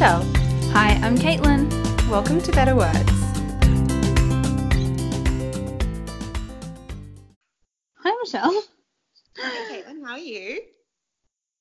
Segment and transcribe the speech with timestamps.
[0.00, 0.24] Michelle.
[0.72, 1.68] Hi, I'm Caitlin.
[2.08, 3.12] Welcome to Better Words.
[7.96, 8.62] Hi, Michelle.
[9.36, 10.62] Hi, Caitlin, how are you?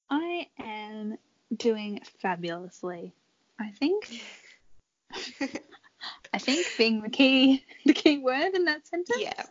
[0.10, 1.18] I am
[1.57, 3.11] doing fabulously.
[3.60, 4.21] I think.
[6.33, 9.19] I think being the key, the key word in that sentence.
[9.21, 9.43] Yeah.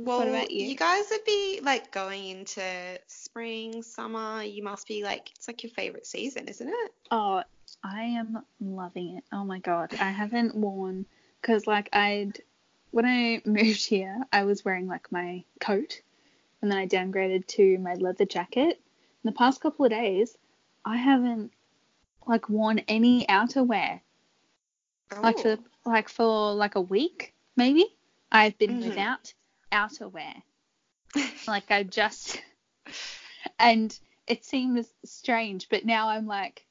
[0.00, 0.74] Well, What about you?
[0.74, 4.42] guys would be like going into spring, summer.
[4.42, 6.92] You must be like, it's like your favorite season, isn't it?
[7.12, 7.44] Oh,
[7.82, 9.24] I am loving it.
[9.32, 11.06] Oh my god, I haven't worn
[11.40, 12.40] because like I'd
[12.90, 16.00] when I moved here, I was wearing like my coat,
[16.62, 18.80] and then I downgraded to my leather jacket.
[19.24, 20.36] In the past couple of days,
[20.84, 21.52] I haven't
[22.26, 24.00] like worn any outerwear.
[25.22, 25.90] Like for Oh.
[25.90, 27.86] like for like a week maybe.
[28.30, 28.88] I've been Mhm.
[28.88, 29.32] without
[29.72, 30.42] outerwear.
[31.46, 32.42] like I just
[33.58, 36.65] and it seems strange, but now I'm like,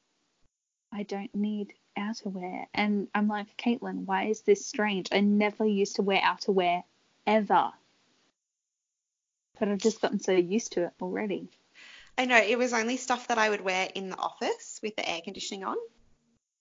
[0.95, 2.67] I don't need outerwear.
[2.73, 5.09] And I'm like, Caitlin, why is this strange?
[5.11, 6.83] I never used to wear outerwear
[7.27, 7.71] ever.
[9.59, 11.49] But I've just gotten so used to it already.
[12.17, 15.07] I know it was only stuff that I would wear in the office with the
[15.07, 15.75] air conditioning on.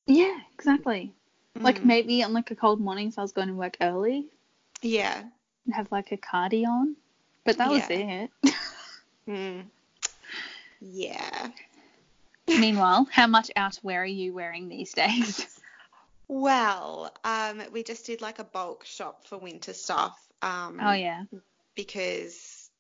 [0.07, 1.13] Yeah, exactly.
[1.55, 1.85] Like Mm.
[1.85, 4.27] maybe on like a cold morning if I was going to work early
[4.83, 5.23] Yeah.
[5.65, 6.97] and have like a cardi on.
[7.45, 8.31] But that was it.
[9.29, 9.65] Mm.
[10.81, 11.49] Yeah.
[12.59, 15.61] Meanwhile, how much outerwear are you wearing these days?
[16.29, 20.19] Well, um, we just did like a bulk shop for winter stuff.
[20.43, 21.25] Um, Oh yeah.
[21.75, 22.71] because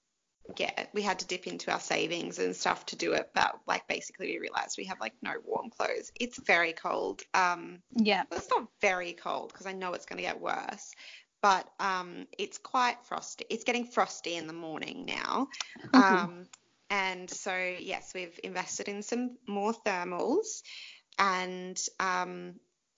[0.58, 3.31] yeah, we had to dip into our savings and stuff to do it.
[3.34, 6.11] But like basically we realized we have like no warm clothes.
[6.19, 7.22] It's very cold.
[7.34, 8.25] Um, Yeah.
[8.31, 10.92] well, it's not very cold because I know it's going to get worse.
[11.42, 13.44] But um, it's quite frosty.
[13.50, 15.48] It's getting frosty in the morning now.
[15.94, 16.47] Um,
[16.95, 20.62] and so yes, we've invested in some more thermals,
[21.19, 22.55] and um,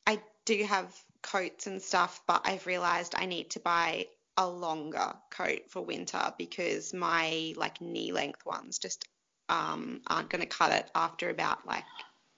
[0.06, 4.06] I do have coats and stuff, but I've realized I need to buy
[4.36, 9.06] a longer coat for winter because my like knee length ones just
[9.48, 11.84] um, aren't going to cut it after about like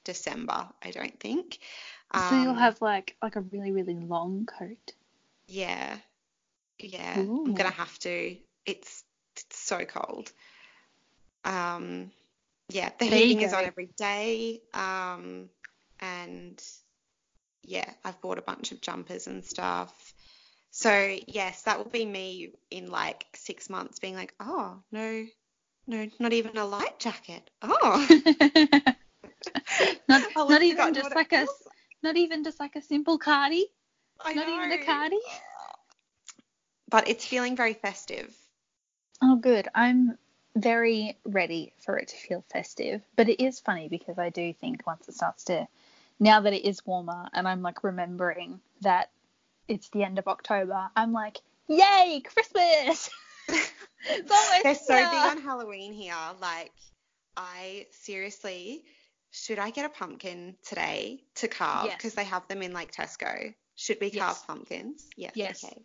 [0.05, 1.59] December, I don't think.
[2.17, 4.93] so you'll Um, have like like a really really long coat.
[5.49, 5.99] yeah,
[6.79, 7.47] yeah, Ooh.
[7.47, 8.37] I'm gonna have to.
[8.67, 9.05] It's
[9.37, 10.33] it's so cold.
[11.45, 12.11] Um,
[12.71, 14.61] yeah, the There heating is on every day.
[14.75, 15.49] Um,
[16.01, 16.63] and
[17.65, 20.15] yeah, I've bought a bunch of jumpers and stuff.
[20.71, 25.27] So yes, that will be me in like six months being like, oh no,
[25.87, 27.51] no, not even a light jacket.
[27.63, 28.07] Oh,
[30.09, 31.69] not Oh, not even just like a was.
[32.03, 33.67] not even just like a simple cardi.
[34.25, 34.85] I Not even a know.
[34.85, 35.21] cardi.
[36.89, 38.37] But it's feeling very festive.
[39.23, 39.69] Oh good.
[39.75, 40.19] I'm
[40.61, 43.03] very ready for it to feel festive.
[43.17, 45.67] But it is funny because I do think once it starts to
[46.21, 49.11] now that it is warmer and I'm like remembering that
[49.69, 53.11] it's the end of October, I'm like, Yay, Christmas!
[53.49, 55.09] it's almost They're so here.
[55.11, 56.15] big on Halloween here.
[56.41, 56.73] Like,
[57.37, 58.85] I seriously,
[59.31, 61.87] should I get a pumpkin today to carve?
[61.87, 61.97] Yes.
[61.99, 63.55] Because they have them in like Tesco.
[63.77, 64.25] Should we Yes.
[64.25, 65.07] carve pumpkins?
[65.17, 65.33] Yes.
[65.35, 65.65] Yes.
[65.65, 65.83] Okay.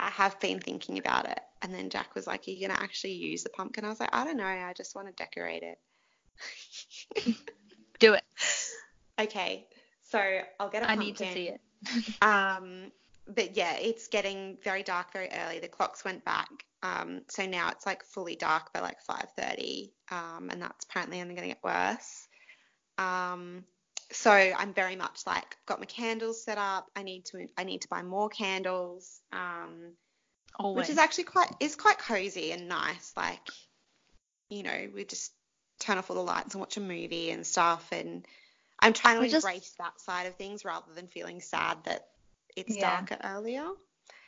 [0.00, 1.40] I have been thinking about it.
[1.62, 3.84] And then Jack was like, Are you going to actually use the pumpkin?
[3.84, 4.44] I was like, I don't know.
[4.44, 7.36] I just want to decorate it.
[7.98, 8.22] Do it.
[9.20, 9.66] okay.
[10.04, 11.02] So I'll get a I pumpkin.
[11.02, 11.60] I need to see it.
[12.22, 12.92] Um,
[13.34, 15.58] but yeah, it's getting very dark very early.
[15.58, 16.48] The clocks went back.
[16.82, 19.90] Um, so now it's like fully dark by like 5:30.
[20.10, 22.28] Um, and that's apparently only going to get worse.
[22.96, 23.64] Um,
[24.10, 26.90] so I'm very much like got my candles set up.
[26.96, 29.20] I need to I need to buy more candles.
[29.32, 29.92] Um,
[30.58, 30.76] Always.
[30.84, 33.12] which is actually quite is quite cozy and nice.
[33.16, 33.40] Like,
[34.48, 35.32] you know, we just
[35.78, 37.88] turn off all the lights and watch a movie and stuff.
[37.92, 38.26] And
[38.78, 42.08] I'm trying to just- embrace that side of things rather than feeling sad that
[42.56, 42.96] it's Yeah.
[42.96, 43.70] darker earlier.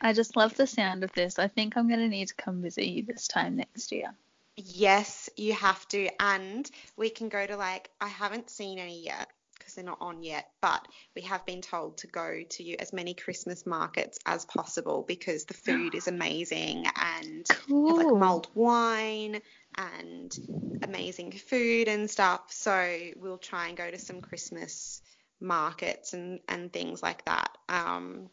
[0.01, 1.39] I just love the sound of this.
[1.39, 4.15] I think I'm going to need to come visit you this time next year.
[4.57, 6.09] Yes, you have to.
[6.23, 9.29] And we can go to like, I haven't seen any yet
[9.71, 13.15] because they're not on yet, but we have been told to go to as many
[13.15, 19.41] Christmas markets as possible because the food is amazing and have like mulled wine
[19.77, 20.37] and
[20.83, 22.43] amazing food and stuff.
[22.49, 25.03] So we'll try and go to some Christmas
[25.41, 27.57] markets and, and things like that.
[27.69, 28.29] Um,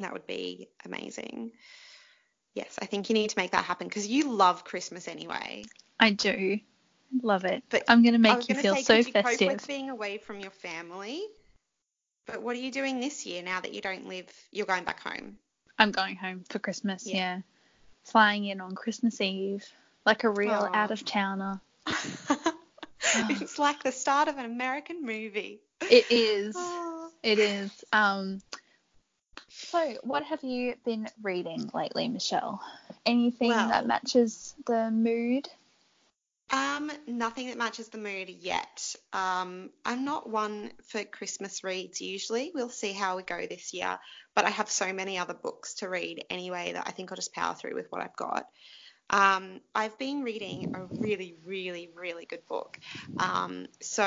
[0.00, 1.52] that would be amazing.
[2.54, 5.64] Yes, I think you need to make that happen because you love Christmas anyway.
[6.00, 6.58] I do.
[7.22, 7.62] Love it.
[7.70, 9.48] But I'm going to make you feel say, so could you cope festive.
[9.52, 11.22] with being away from your family?
[12.26, 14.26] But what are you doing this year now that you don't live?
[14.50, 15.36] You're going back home.
[15.78, 17.16] I'm going home for Christmas, Yeah.
[17.16, 17.40] yeah.
[18.04, 19.64] Flying in on Christmas Eve,
[20.04, 20.70] like a real Aw.
[20.74, 21.60] out of towner.
[21.86, 25.60] it's like the start of an American movie.
[25.82, 26.54] It is.
[26.56, 27.10] Oh.
[27.22, 27.70] It is.
[27.92, 28.40] Um,
[29.48, 32.62] so, what have you been reading lately, Michelle?
[33.06, 35.48] Anything Well- that matches the mood?
[36.54, 38.94] Um, nothing that matches the mood yet.
[39.12, 42.52] Um, I'm not one for Christmas reads usually.
[42.54, 43.98] We'll see how we go this year.
[44.36, 47.32] But I have so many other books to read anyway that I think I'll just
[47.32, 48.46] power through with what I've got.
[49.10, 52.78] Um, I've been reading a really, really, really good book.
[53.18, 54.04] Um, so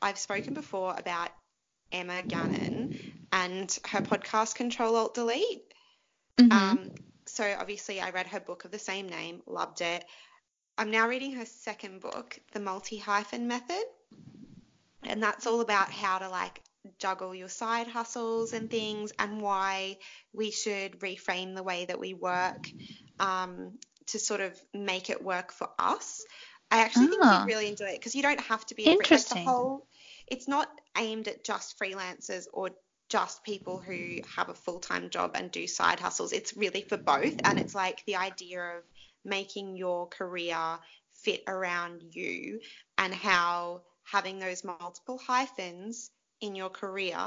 [0.00, 1.28] I've spoken before about
[1.92, 2.98] Emma Gannon
[3.32, 5.74] and her podcast Control Alt Delete.
[6.38, 6.52] Mhm.
[6.52, 6.90] Um,
[7.26, 10.06] so obviously, I read her book of the same name, loved it.
[10.78, 13.82] I'm now reading her second book, The Multi Hyphen Method,
[15.02, 16.62] and that's all about how to like
[16.98, 19.96] juggle your side hustles and things, and why
[20.32, 22.70] we should reframe the way that we work
[23.18, 23.72] um,
[24.08, 26.24] to sort of make it work for us.
[26.70, 27.40] I actually think Ah.
[27.40, 29.44] you'd really enjoy it because you don't have to be like, Interesting.
[29.44, 29.86] the whole.
[30.26, 30.68] It's not
[30.98, 32.70] aimed at just freelancers or
[33.08, 36.32] just people who have a full time job and do side hustles.
[36.32, 37.36] It's really for both.
[37.44, 38.82] And it's like the idea of
[39.26, 40.78] making your career
[41.12, 42.60] fit around you
[42.98, 47.18] and how having those multiple hyphens in your career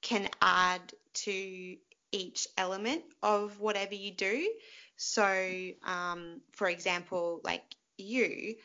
[0.00, 0.80] can add
[1.14, 1.76] to
[2.12, 4.48] each element of whatever you do.
[4.96, 7.62] So, um, for example, like
[7.98, 8.56] you,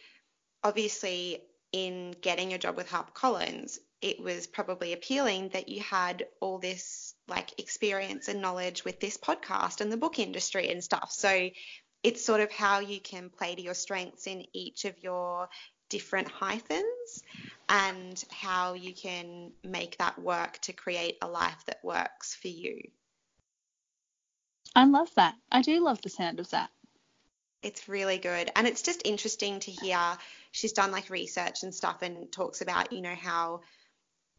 [0.63, 1.41] obviously
[1.71, 7.15] in getting a job with HarperCollins, it was probably appealing that you had all this
[7.27, 11.11] like experience and knowledge with this podcast and the book industry and stuff.
[11.11, 11.49] So
[12.07, 15.49] it's sort of how you can play to your strengths in each of your
[15.89, 17.21] different hyphens
[17.67, 22.79] and how you can make that work to create a life that works for you.
[24.73, 25.35] I love that.
[25.51, 26.69] I do love the sound of that.
[27.61, 28.51] It's really good.
[28.55, 29.99] And it's just interesting to hear
[30.53, 33.61] she's done like research and stuff and talks about, you know, how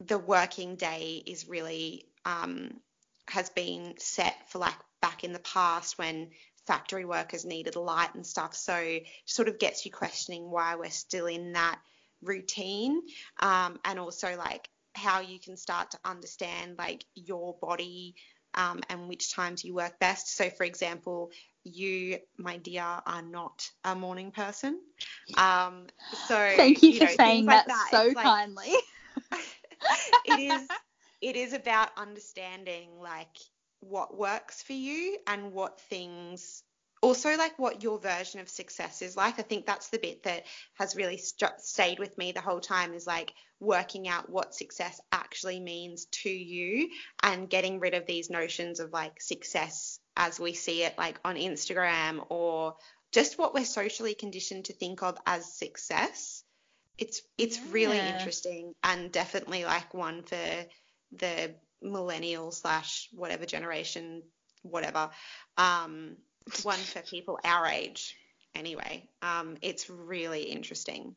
[0.01, 2.81] the working day is really um,
[3.29, 6.31] has been set for like back in the past when
[6.69, 8.55] factory workers needed light and stuff.
[8.55, 11.81] So sort of gets you questioning why we're still in that
[12.23, 13.01] routine
[13.41, 18.15] um, and also like how you can start to understand like your body
[18.55, 20.37] um, and which times you work best.
[20.37, 21.31] So, for example,
[21.65, 24.79] you, my dear, are not a morning person.
[25.37, 25.87] Um,
[26.29, 28.73] so Thank you, for know, saying things like that, so like- kindly.
[30.25, 30.69] it is
[31.21, 33.37] it is about understanding like
[33.81, 36.63] what works for you and what things
[37.01, 39.39] also like what your version of success is like.
[39.39, 42.93] I think that's the bit that has really st- stayed with me the whole time
[42.93, 46.89] is like working out what success actually means to you
[47.23, 51.37] and getting rid of these notions of like success as we see it like on
[51.37, 52.75] instagram or
[53.13, 56.45] just what we're socially conditioned to think of as success.
[56.99, 60.67] It's it's really interesting and definitely like one for
[61.13, 64.23] the millennial slash whatever generation
[64.63, 65.11] whatever
[65.57, 66.17] um
[66.63, 68.17] one for people our age
[68.55, 71.15] anyway um it's really interesting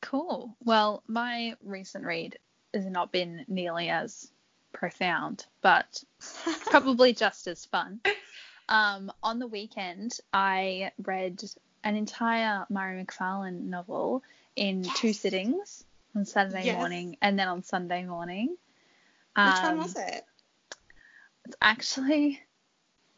[0.00, 0.56] Cool.
[0.64, 2.38] Well, my recent read
[2.74, 4.30] has not been nearly as
[4.72, 6.02] profound, but
[6.66, 8.00] probably just as fun.
[8.68, 11.42] Um, on the weekend, I read
[11.82, 14.22] an entire Mhairi McFarlane novel
[14.54, 16.76] in two sittings on Saturday Yes.
[16.76, 18.56] morning and then on Sunday morning.
[19.36, 20.24] Which one Um, was it
[21.44, 22.40] It's actually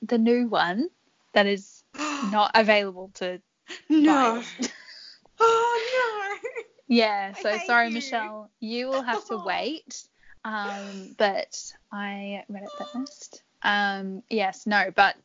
[0.02, 0.90] the new one
[1.32, 1.82] that is
[2.32, 3.40] not available to
[3.88, 4.44] no buy.
[5.40, 6.50] oh no
[6.88, 7.94] Yeah, so sorry, you.
[7.94, 8.50] Michelle.
[8.60, 10.08] You will have to wait.
[10.44, 13.42] Um, but I read it first.
[13.62, 15.16] Um, yes, no, but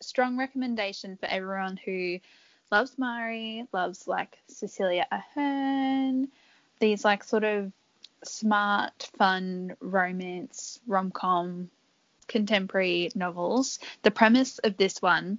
[0.00, 2.20] strong recommendation for everyone who
[2.70, 6.28] loves Mhairi, loves like Cecilia Ahern,
[6.80, 7.72] these like sort of
[8.24, 11.70] smart, fun romance, rom com,
[12.26, 13.78] contemporary novels.
[14.02, 15.38] The premise of this one,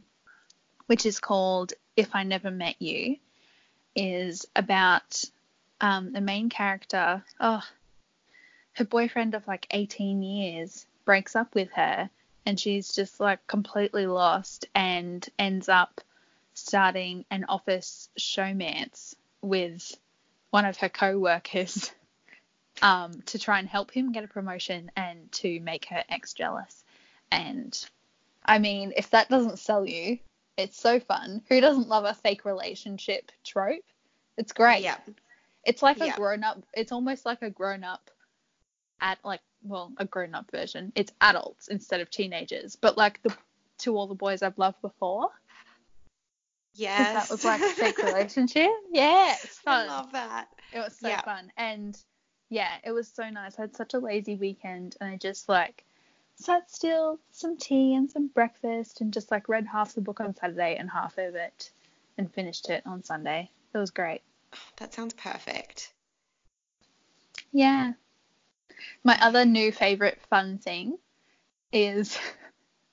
[0.88, 3.18] which is called If I Never Met You,
[3.96, 5.24] is about
[5.82, 7.64] um, the main character, oh,
[8.74, 12.10] her boyfriend of like 18 years breaks up with her
[12.46, 16.02] and she's just like completely lost and ends up
[16.54, 19.96] starting an office showmance with
[20.50, 21.92] one of her co-workers
[22.82, 26.84] um, to try and help him get a promotion and to make her ex jealous.
[27.32, 27.78] And
[28.46, 30.20] I mean, if that doesn't sell you,
[30.58, 31.42] it's so fun.
[31.50, 33.84] Who doesn't love a fake relationship trope?
[34.38, 34.84] It's great.
[34.84, 34.98] yeah
[35.66, 36.16] It's like a Yeah.
[36.16, 36.64] grown up.
[36.74, 38.10] It's almost like a grown up,
[39.02, 40.92] at like well, a grown up version.
[40.96, 43.36] It's adults instead of teenagers, but like the
[43.80, 45.30] to all the boys I've loved before.
[46.76, 48.70] yes that was like a fake relationship.
[48.92, 49.88] Yeah, it's i fun.
[49.88, 51.22] love that It was so Yeah.
[51.22, 51.98] fun, and
[52.50, 53.58] yeah, it was so nice.
[53.58, 55.84] I had such a lazy weekend and I just like
[56.36, 60.36] sat still, some tea and some breakfast and just like read half the book on
[60.36, 61.72] Saturday and half of it
[62.18, 63.50] and finished it on Sunday.
[63.74, 64.22] It was great.
[64.78, 65.94] That sounds perfect.
[67.52, 67.94] Yeah.
[69.04, 70.98] My other new favorite fun thing
[71.72, 72.18] is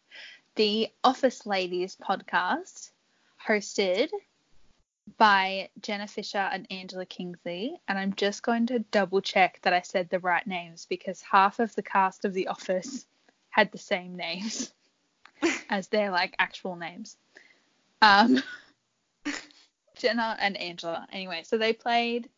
[0.56, 2.90] the Office Ladies podcast
[3.46, 4.10] hosted
[5.18, 7.80] by Jenna Fischer and Angela Kinsey.
[7.88, 11.58] And I'm just going to double check that I said the right names because half
[11.58, 13.06] of the cast of The Office
[13.50, 14.72] had the same names
[15.70, 17.16] as their like actual names.
[18.02, 18.42] Um,
[19.96, 21.06] Jenna and Angela.
[21.12, 22.28] Anyway, so they played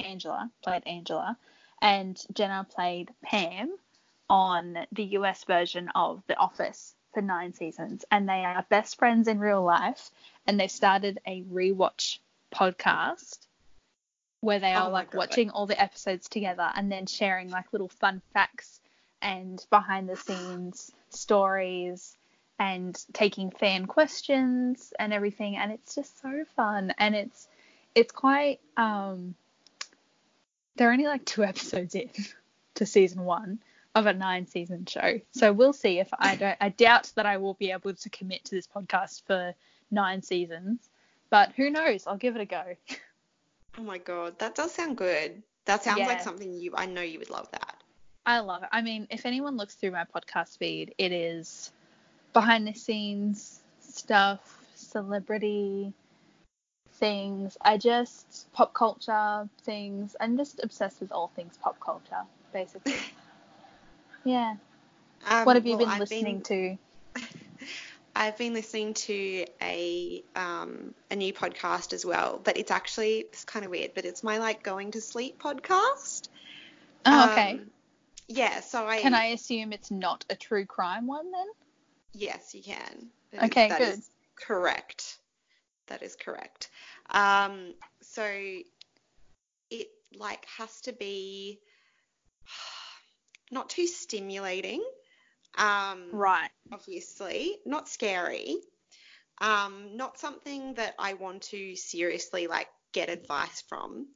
[0.00, 1.36] Angela, played Angela,
[1.80, 3.76] and Jenna played Pam
[4.28, 9.26] on the US version of The Office for nine seasons, and they are best friends
[9.26, 10.10] in real life.
[10.46, 12.18] And they've started a rewatch
[12.54, 13.38] podcast
[14.40, 15.18] where they are Oh like God.
[15.18, 18.80] watching all the episodes together and then sharing like little fun facts
[19.20, 22.16] and behind the scenes stories
[22.60, 27.48] and taking fan questions and everything and it's just so fun and it's
[27.96, 29.34] it's quite um
[30.76, 32.08] they're only like two episodes in
[32.76, 33.58] to season one
[33.94, 37.36] of a nine season show so we'll see if i don't i doubt that i
[37.36, 39.54] will be able to commit to this podcast for
[39.90, 40.88] nine seasons
[41.30, 42.64] but who knows i'll give it a go
[43.78, 45.40] Oh my god, that does sound good.
[45.66, 47.76] That sounds like something you I know you would love that.
[48.26, 48.68] I love it.
[48.72, 51.70] I mean, if anyone looks through my podcast feed, it is
[52.32, 55.92] behind the scenes stuff, celebrity
[56.94, 57.56] things.
[57.60, 60.16] I just pop culture things.
[60.20, 62.96] I'm just obsessed with all things pop culture, basically.
[64.24, 64.56] yeah.
[65.26, 66.76] Um, What have you well, been I've listening to?
[68.16, 73.44] I've been listening to a um, a new podcast as well, but it's actually it's
[73.44, 76.28] kind of weird, but it's my like going to sleep podcast.
[77.06, 77.52] Oh, okay.
[77.52, 77.70] Um,
[78.26, 81.46] yeah, so I Can I assume it's not a true crime one then?
[82.12, 83.08] Yes, you can.
[83.44, 83.98] Okay, that good.
[83.98, 85.18] is correct.
[85.86, 86.70] That is correct.
[87.10, 88.24] Um, so
[89.70, 91.60] it like has to be
[93.50, 94.82] not too stimulating.
[95.56, 96.50] Um, Right.
[96.72, 98.56] obviously, not scary.
[99.40, 104.08] Um, not something that I want to seriously like get advice from.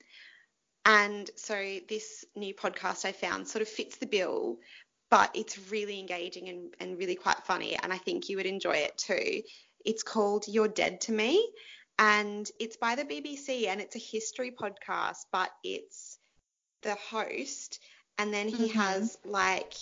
[0.85, 4.57] And so this new podcast I found sort of fits the bill,
[5.11, 7.77] but it's really engaging and, and really quite funny.
[7.81, 9.43] And I think you would enjoy it too.
[9.85, 11.53] It's called You're Dead to Me.
[11.99, 16.19] And it's by the BBC and it's a history podcast, but it's
[16.83, 17.79] the host.
[18.19, 18.77] And then he Mhm.
[18.77, 19.75] has like,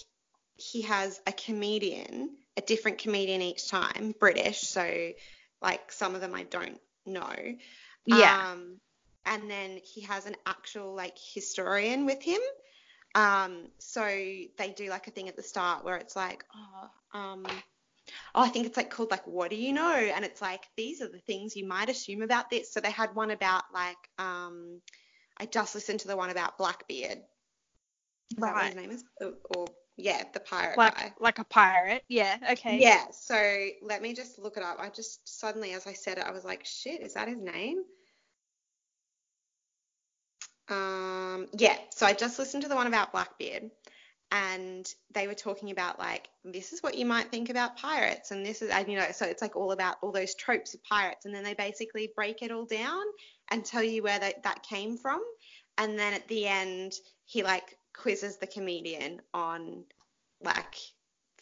[0.56, 4.60] he has a comedian, a different comedian each time, British.
[4.60, 5.12] So
[5.62, 7.34] like some of them I don't know.
[8.06, 8.34] Yeah.
[8.52, 8.80] Um,
[9.26, 12.40] and then he has an actual like historian with him.
[13.14, 17.44] Um, so they do like a thing at the start where it's like, oh, um,
[18.34, 19.92] oh, I think it's like called like what do you know?
[19.92, 22.72] And it's like these are the things you might assume about this.
[22.72, 24.80] So they had one about like, um,
[25.38, 27.18] I just listened to the one about Blackbeard.
[28.38, 28.66] Right.
[28.66, 29.04] his name is?
[29.20, 31.12] Or, or yeah, the pirate like guy.
[31.20, 32.04] like a pirate.
[32.08, 32.36] Yeah.
[32.52, 32.80] Okay.
[32.80, 34.78] Yeah, so let me just look it up.
[34.80, 37.82] I just suddenly, as I said it, I was like, shit, is that his name?
[40.70, 43.70] Um, yeah, so I just listened to the one about Blackbeard,
[44.30, 48.46] and they were talking about like this is what you might think about pirates, and
[48.46, 51.26] this is, and you know, so it's like all about all those tropes of pirates,
[51.26, 53.02] and then they basically break it all down
[53.50, 55.20] and tell you where that that came from,
[55.76, 56.92] and then at the end
[57.26, 59.84] he like quizzes the comedian on
[60.42, 60.76] like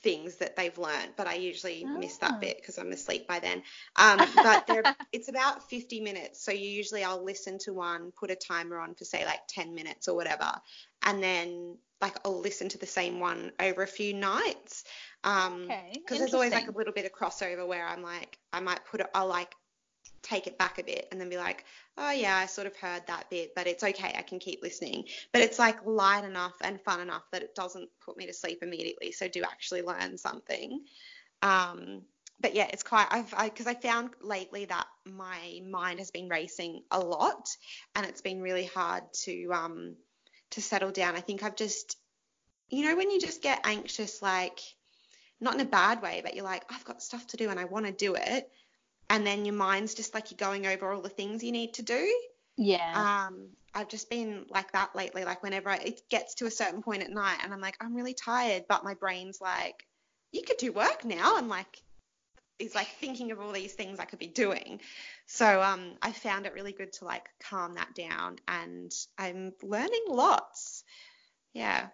[0.03, 2.29] things that they've learned, but I usually miss Ah.
[2.29, 3.63] that bit because I'm asleep by then.
[3.97, 4.69] Um, but
[5.13, 8.95] it's about 50 minutes, so you usually I'll listen to one, put a timer on
[8.95, 10.51] for say like 10 minutes or whatever,
[11.03, 14.85] and then like I'll listen to the same one over a few nights.
[15.25, 18.61] Um, Okay, because there's always like a little bit of crossover where I'm like, I
[18.61, 19.53] might put it, I'll like
[20.29, 21.65] take it back a bit and then be like,
[21.97, 25.05] oh yeah, I sort of heard that bit, but it's okay, I can keep listening.
[25.33, 28.59] But it's like light enough and fun enough that it doesn't put me to sleep
[28.63, 30.85] immediately, so do actually learn something.
[31.43, 32.03] Um,
[32.41, 36.83] but yeah, it's quite I've because I, found lately that my mind has been racing
[36.91, 37.49] a lot,
[37.97, 39.97] and it's been really hard to um
[40.51, 41.17] to settle down.
[41.17, 41.97] I think I've just,
[42.69, 44.61] you know, when you just get anxious, like
[45.41, 47.65] not in a bad way, but you're like, I've got stuff to do and I
[47.65, 48.51] want to do it,
[49.11, 51.83] and then your mind's just like you're going over all the things you need to
[51.83, 52.13] do.
[52.57, 53.27] Yeah.
[53.27, 55.25] Um, I've just been like that lately.
[55.25, 57.95] Like whenever I, it gets to a certain point at night, and I'm like, I'm
[57.95, 59.87] really tired, but my brain's like,
[60.33, 61.37] you could do work now.
[61.37, 61.83] I'm like,
[62.59, 64.81] is like thinking of all these things I could be doing.
[65.27, 70.05] So um, I found it really good to like calm that down, and I'm learning
[70.09, 70.83] lots.
[71.55, 71.89] Yeah.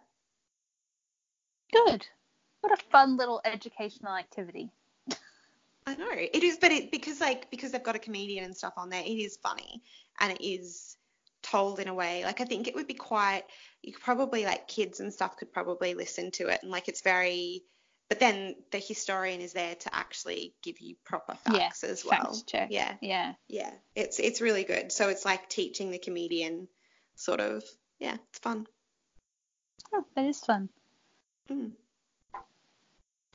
[1.72, 2.06] Good.
[2.60, 4.70] What a fun little educational activity.
[5.86, 8.74] I know it is, but it because like because they've got a comedian and stuff
[8.76, 9.82] on there, it is funny
[10.18, 10.96] and it is
[11.42, 13.42] told in a way like I think it would be quite.
[13.82, 17.02] You could probably like kids and stuff could probably listen to it and like it's
[17.02, 17.64] very.
[18.10, 22.38] But then the historian is there to actually give you proper facts yeah, as well.
[22.46, 22.68] Check.
[22.70, 23.32] Yeah, Yeah.
[23.48, 24.92] yeah, it's it's really good.
[24.92, 26.68] So it's like teaching the comedian,
[27.16, 27.64] sort of.
[27.98, 28.66] Yeah, it's fun.
[29.92, 30.68] Oh, that is fun.
[31.50, 31.72] Mm,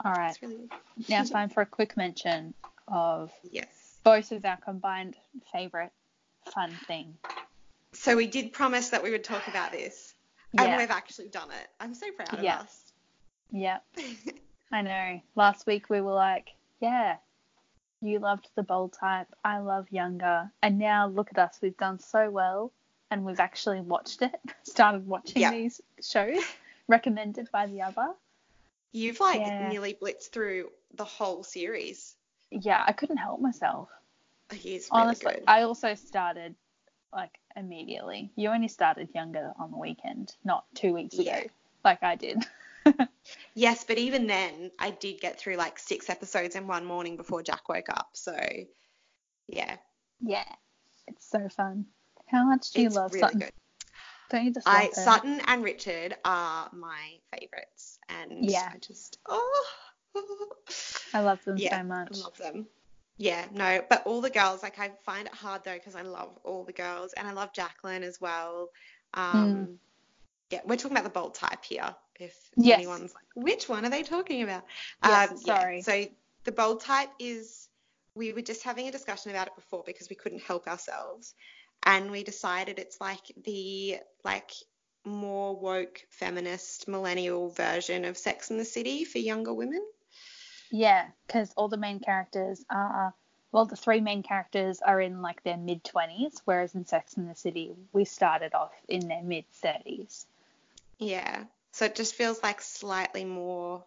[0.05, 0.31] All right.
[0.31, 0.69] it's really.
[1.09, 2.53] Now time for a quick mention
[2.87, 3.99] of Yes.
[4.03, 5.15] both of our combined
[5.51, 5.91] favorite
[6.53, 7.17] fun thing.
[7.93, 10.13] So we did promise that we would talk about this,
[10.57, 10.77] and Yeah.
[10.77, 11.67] we've actually done it.
[11.79, 12.59] I'm so proud of Yeah.
[12.59, 12.93] us.
[13.51, 13.83] Yep.
[14.71, 15.21] I know.
[15.35, 17.17] Last week we were like, yeah,
[18.01, 19.27] you loved the bold type.
[19.43, 20.51] I love younger.
[20.61, 21.59] And now look at us.
[21.61, 22.71] We've done so well
[23.11, 25.51] and we've actually watched it, started watching Yeah.
[25.51, 26.43] these shows
[26.87, 28.13] recommended by the other.
[28.91, 29.69] You've like Yeah.
[29.69, 32.15] nearly blitzed through the whole series.
[32.51, 33.89] Yeah, I couldn't help myself.
[34.51, 35.43] Oh, he is really Honestly, good.
[35.47, 36.55] I also started
[37.13, 38.31] like immediately.
[38.35, 41.37] You only started younger on the weekend, not two weeks Yeah.
[41.37, 41.49] ago,
[41.83, 42.43] like I did.
[43.53, 47.43] Yes, but even then, I did get through like six episodes in one morning before
[47.43, 48.09] Jack woke up.
[48.13, 48.35] So,
[49.47, 49.75] yeah,
[50.21, 50.45] yeah,
[51.07, 51.85] it's so fun.
[52.27, 53.39] How much do you it's love really Sutton?
[53.39, 53.51] good.
[54.31, 54.89] Don't you just I?
[54.91, 58.69] Sutton and Richard are my favorites, and Yeah.
[58.73, 59.65] I just oh,
[61.13, 62.11] I love them yeah, so much.
[62.11, 62.67] I love them.
[63.17, 66.37] Yeah, no, but all the girls, like I find it hard though because I love
[66.43, 68.69] all the girls and I love Jacqueline as well.
[69.13, 69.79] Um,
[70.51, 71.95] Yeah, we're talking about the bold type here.
[72.19, 72.81] If Yes.
[72.81, 74.63] anyone's like, which one are they talking about?
[75.03, 75.81] Yes, Um, yeah, sorry.
[75.81, 76.05] So
[76.45, 77.67] the bold type is,
[78.15, 81.33] we were just having a discussion about it before because we couldn't help ourselves,
[81.85, 84.51] and we decided it's like the like
[85.05, 89.85] more woke feminist millennial version of Sex and the City for younger women.
[90.71, 93.13] Yeah, because all the main characters are,
[93.51, 97.29] well, the three main characters are in like their mid 20s, whereas in Sex and
[97.29, 100.25] the City, we started off in their mid 30s.
[100.99, 101.45] Yeah.
[101.71, 103.83] So it just feels like slightly more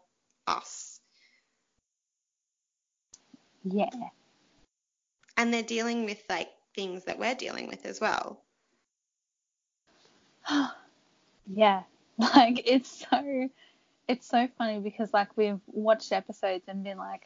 [0.46, 1.00] us.
[3.64, 3.90] Yeah.
[5.36, 8.42] And they're dealing with like things that we're dealing with as well.
[11.46, 11.82] yeah.
[12.18, 13.48] Like, it's so,
[14.06, 17.22] it's so funny because like we've watched episodes and been like,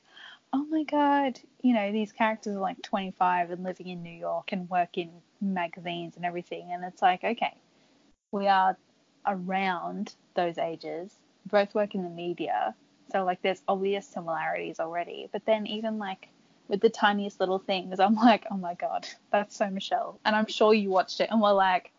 [0.53, 4.53] oh my God, you know, these characters are like 25 and living in New York
[4.53, 6.71] and work in magazines and everything.
[6.73, 7.55] And it's like, okay,
[8.33, 8.77] we are
[9.27, 11.13] around those ages,
[11.47, 12.75] both work in the media.
[13.13, 15.29] So, like, there's obvious similarities already.
[15.33, 16.29] But then, even like
[16.69, 20.19] with the tiniest little things, I'm like, oh my God, that's so Michelle.
[20.25, 21.93] And I'm sure you watched it and we're like,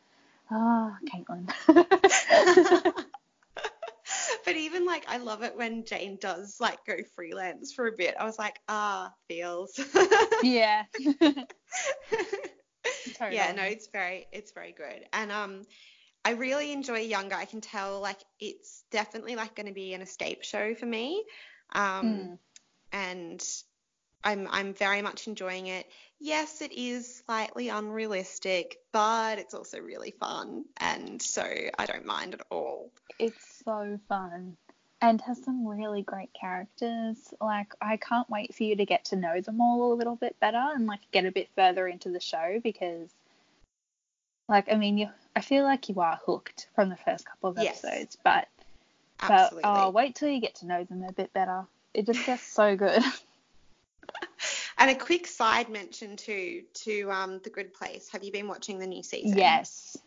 [0.52, 1.48] ah, Caitlin.
[4.46, 8.16] but even like I love it when Jane does like go freelance for a bit.
[8.20, 9.80] I was like, ah, feels.
[10.44, 10.84] yeah.
[13.16, 13.36] totally.
[13.36, 15.06] Yeah, no, it's very it's very good.
[15.14, 15.62] And um
[16.26, 17.36] I really enjoy Younger.
[17.36, 21.24] I can tell like it's definitely like going to be an escape show for me.
[21.74, 22.38] Um Mm.
[22.92, 23.44] and
[24.24, 25.88] I'm I'm very much enjoying it.
[26.20, 31.44] Yes, it is slightly unrealistic, but it's also really fun and so
[31.78, 32.92] I don't mind at all.
[33.20, 34.58] It's so fun
[35.02, 37.34] and has some really great characters.
[37.40, 40.40] Like, I can't wait for you to get to know them all a little bit
[40.40, 43.10] better and like get a bit further into the show because,
[44.50, 47.58] like, I mean, you, I feel like you are hooked from the first couple of
[47.58, 47.84] Yes.
[47.84, 48.48] episodes, but,
[49.22, 49.62] Absolutely.
[49.64, 51.68] but oh, wait till you get to know them a bit better.
[51.94, 53.04] It just gets so good.
[54.78, 58.10] And a quick side mention too to um, The Good Place.
[58.10, 59.38] Have you been watching the new season?
[59.38, 59.98] yes.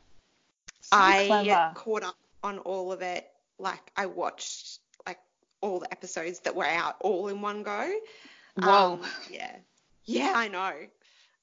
[0.83, 1.73] So I clever.
[1.75, 3.29] caught up on all of it.
[3.59, 5.19] Like I watched like
[5.61, 7.93] all the episodes that were out all in one go.
[8.57, 8.95] Whoa.
[8.95, 9.57] Um, yeah.
[10.05, 10.73] Yeah, I know.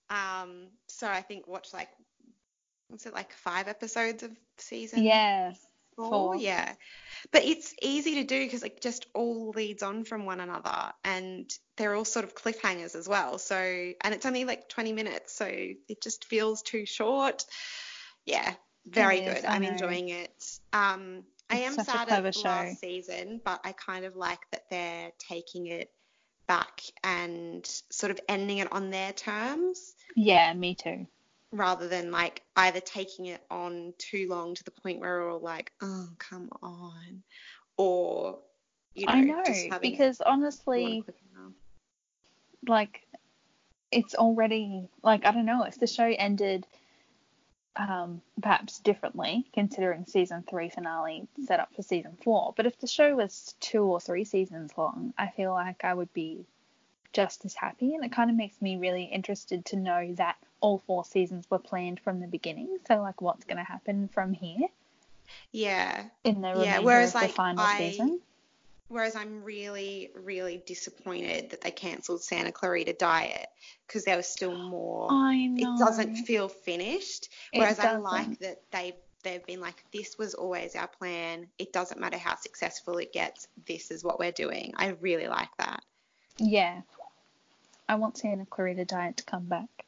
[0.09, 1.89] Um, so I think watch like
[2.87, 5.66] what's it like five episodes of season yes.
[5.97, 6.10] Four?
[6.10, 6.36] four.
[6.38, 6.73] Yeah.
[7.31, 11.51] But it's easy to do because it just all leads on from one another and
[11.75, 13.38] they're all sort of cliffhangers as well.
[13.38, 17.43] So and it's only like 20 minutes, so it just feels too short.
[18.25, 18.53] Yeah,
[18.86, 19.45] very is, good.
[19.45, 19.69] I I'm know.
[19.69, 20.60] enjoying it.
[20.71, 22.43] Um, I am sad at show.
[22.43, 25.89] last season, but I kind of like that they're taking it
[26.47, 31.07] back and sort of ending it on their terms Yeah, me too.
[31.51, 35.39] Rather than like either taking it on too long to the point where we're all
[35.39, 37.23] like, oh, come on,
[37.77, 38.39] or
[38.93, 41.03] you know, I know because honestly,
[42.67, 43.05] like
[43.91, 46.65] it's already like I don't know if the show ended
[47.77, 52.53] um, perhaps differently, considering season three finale set up for season four.
[52.57, 56.12] But if the show was two or three seasons long, I feel like I would
[56.13, 56.45] be
[57.13, 57.93] just as happy.
[57.95, 61.60] And it kind of makes me really interested to know that all four seasons were
[61.60, 62.78] planned from the beginning.
[62.88, 64.67] So, like, what's going to happen from here?
[65.52, 66.06] Yeah.
[66.24, 66.80] In the yeah.
[66.80, 68.20] Whereas, of the like, final I, season.
[68.89, 73.48] Whereas I'm really, really disappointed that they cancelled Santa Clarita Diet
[73.86, 75.12] because there was still more.
[75.12, 75.76] I know.
[75.76, 77.30] It doesn't feel finished.
[77.52, 78.04] It Whereas I doesn't.
[78.04, 81.48] like that they they've been like, this was always our plan.
[81.60, 83.48] It doesn't matter how successful it gets.
[83.65, 84.74] This is what we're doing.
[84.78, 85.84] I really like that.
[86.38, 86.82] Yeah.
[87.89, 89.86] I want Santa Clarita Diet to come back.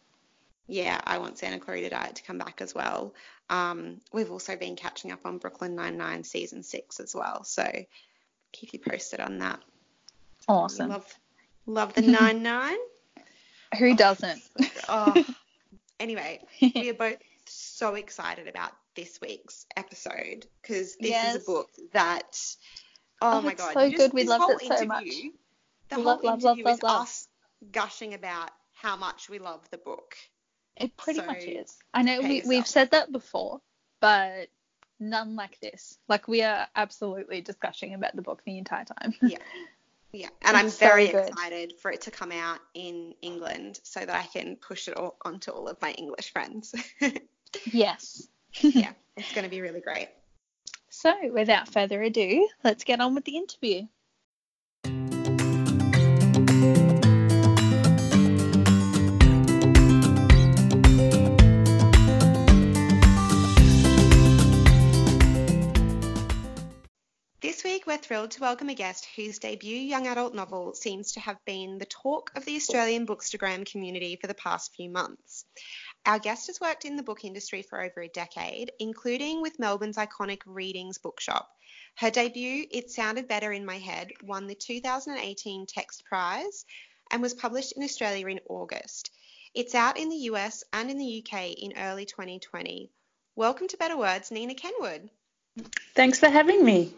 [0.69, 3.13] Yeah, I want Santa Clarita Diet to come back as well.
[3.49, 7.43] Um, we've also been catching up on Brooklyn Nine Nine season six as well.
[7.43, 7.63] So
[8.51, 9.59] keep you posted on that.
[10.47, 10.89] Awesome.
[10.89, 11.15] Love,
[11.65, 12.77] love the nine nine.
[13.77, 14.41] Who doesn't?
[14.87, 15.23] Oh,
[15.99, 21.35] anyway, we are both so excited about this week's episode because this Yes.
[21.35, 22.39] is a book that,
[23.21, 24.13] oh, Oh, my it's god, so just good.
[24.13, 25.05] We loved it so much.
[25.89, 27.01] The Love, whole love, love, interview is love, love.
[27.03, 27.27] us
[27.71, 30.15] gushing about how much we love the book.
[30.79, 31.77] It pretty So, much is.
[31.93, 33.61] I know we, we've said that before,
[33.99, 34.47] but
[34.99, 35.97] none like this.
[36.07, 39.13] Like we are absolutely discussing about the book the entire time.
[39.21, 39.37] Yeah,
[40.11, 40.29] Yeah.
[40.41, 44.15] and I'm It's so very excited for it to come out in England so that
[44.15, 46.73] I can push it all onto all of my English friends.
[47.71, 48.27] yes.
[48.61, 50.09] yeah, it's going to be really great.
[50.89, 53.87] So without further ado, let's get on with the interview.
[67.79, 71.37] Week, we're thrilled to welcome a guest whose debut young adult novel seems to have
[71.45, 75.45] been the talk of the Australian Bookstagram community for the past few months.
[76.05, 79.95] Our guest has worked in the book industry for over a decade, including with Melbourne's
[79.95, 81.47] iconic Readings Bookshop.
[81.95, 86.65] Her debut, It Sounded Better in My Head, won the 2018 Text Prize
[87.11, 89.09] and was published in Australia in August.
[89.53, 92.91] It's out in the US and in the UK in early 2020.
[93.37, 95.09] Welcome to Better Words, Nina Kenwood.
[95.95, 96.93] Thanks for having me.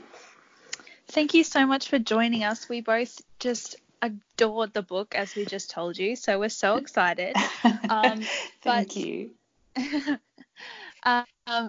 [1.12, 2.70] Thank you so much for joining us.
[2.70, 7.36] We both just adored the book, as we just told you, so we're so excited.
[7.90, 8.22] Um,
[8.62, 9.32] Thank you.
[11.04, 11.26] um,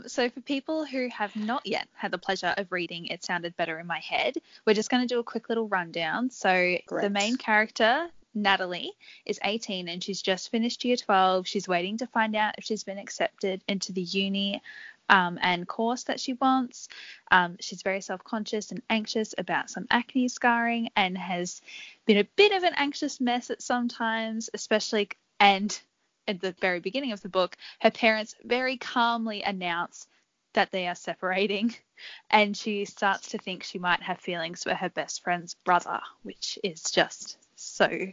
[0.07, 3.81] so, for people who have not yet had the pleasure of reading It Sounded Better
[3.81, 6.31] in My Head, we're just going to do a quick little rundown.
[6.31, 8.93] So, the main character, Natalie,
[9.27, 11.49] is 18 and she's just finished year 12.
[11.49, 14.63] She's waiting to find out if she's been accepted into the uni
[15.09, 16.89] um, and course that she wants.
[17.31, 21.61] Um, she's very self conscious and anxious about some acne scarring and has
[22.07, 25.09] been a bit of an anxious mess at some times, especially
[25.41, 25.81] and
[26.29, 30.07] at the very beginning of the book, her parents very calmly announce
[30.55, 31.75] that they are separating,
[32.31, 36.59] and she starts to think she might have feelings for her best friend's brother, which
[36.63, 38.13] is just so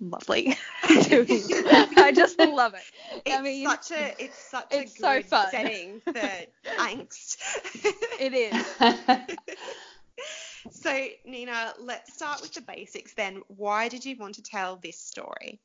[0.00, 0.56] lovely.
[0.82, 2.82] I just love it.
[3.24, 5.48] It's I mean, such a it's such it's a so fun.
[5.50, 6.20] setting for
[6.78, 7.36] angst.
[8.20, 8.78] it is.
[10.70, 13.42] so Nina, let's start with the basics then.
[13.48, 15.60] Why did you want to tell this story?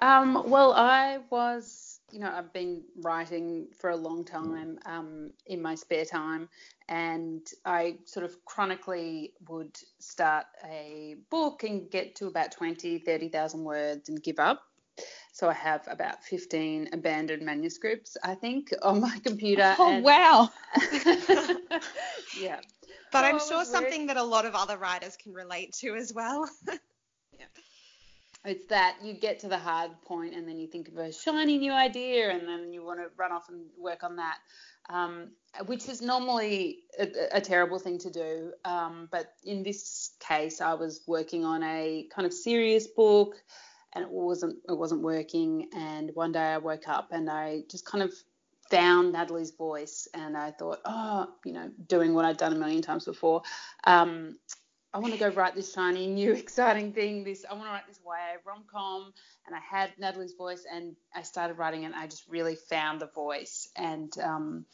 [0.00, 5.60] um, well, I was, you know, I've been writing for a long time um, in
[5.60, 6.48] my spare time,
[6.88, 13.64] and I sort of chronically would start a book and get to about 20, 30,000
[13.64, 14.62] words and give up.
[15.32, 19.74] So I have about 15 abandoned manuscripts, I think, on my computer.
[19.78, 20.50] Oh and- wow.
[21.26, 21.82] But
[22.40, 22.60] yeah.
[23.12, 26.12] So I'm sure was something that a lot of other writers can relate to as
[26.12, 26.48] well.
[28.46, 31.58] It's that you get to the hard point and then you think of a shiny
[31.58, 34.38] new idea and then you want to run off and work on that,
[34.88, 35.30] um,
[35.66, 38.52] which is normally a, a terrible thing to do.
[38.64, 43.34] Um, but in this case, I was working on a kind of serious book
[43.94, 45.68] and it wasn't it wasn't working.
[45.74, 48.12] And one day I woke up and I just kind of
[48.70, 52.82] found Natalie's voice and I thought, oh, you know, doing what I'd done a million
[52.82, 53.42] times before.
[53.84, 54.38] Um,
[54.96, 57.22] I want to go write this shiny, new, exciting thing.
[57.22, 59.12] This I want to write this YA rom com,
[59.46, 63.08] and I had Natalie's voice, and I started writing, and I just really found the
[63.08, 63.68] voice.
[63.76, 64.64] And um,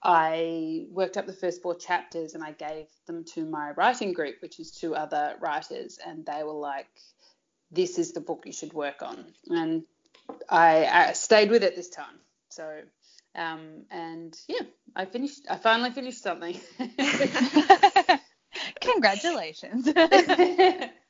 [0.00, 4.36] I worked up the first four chapters, and I gave them to my writing group,
[4.40, 6.86] which is two other writers, and they were like,
[7.72, 9.82] "This is the book you should work on." And
[10.48, 12.20] I, I stayed with it this time.
[12.50, 12.82] So,
[13.34, 14.62] um, and yeah,
[14.94, 15.40] I finished.
[15.50, 16.60] I finally finished something.
[18.82, 19.88] Congratulations.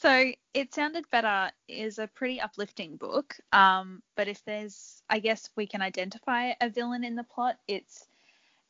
[0.00, 3.36] So it sounded better is a pretty uplifting book.
[3.52, 7.58] Um, but if there's, I guess we can identify a villain in the plot.
[7.68, 8.06] It's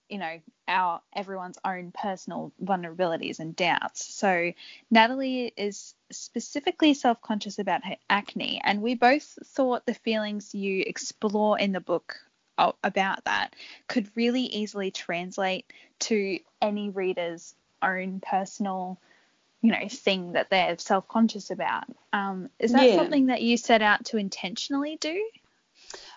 [0.08, 4.12] you know our everyone's own personal vulnerabilities and doubts.
[4.12, 4.52] So
[4.90, 11.60] Natalie is specifically self-conscious about her acne, and we both thought the feelings you explore
[11.60, 12.16] in the book
[12.82, 13.54] about that
[13.88, 15.66] could really easily translate
[15.98, 18.98] to any reader's own personal
[19.62, 22.96] you know thing that they're self-conscious about um, is that yeah.
[22.96, 25.22] something that you set out to intentionally do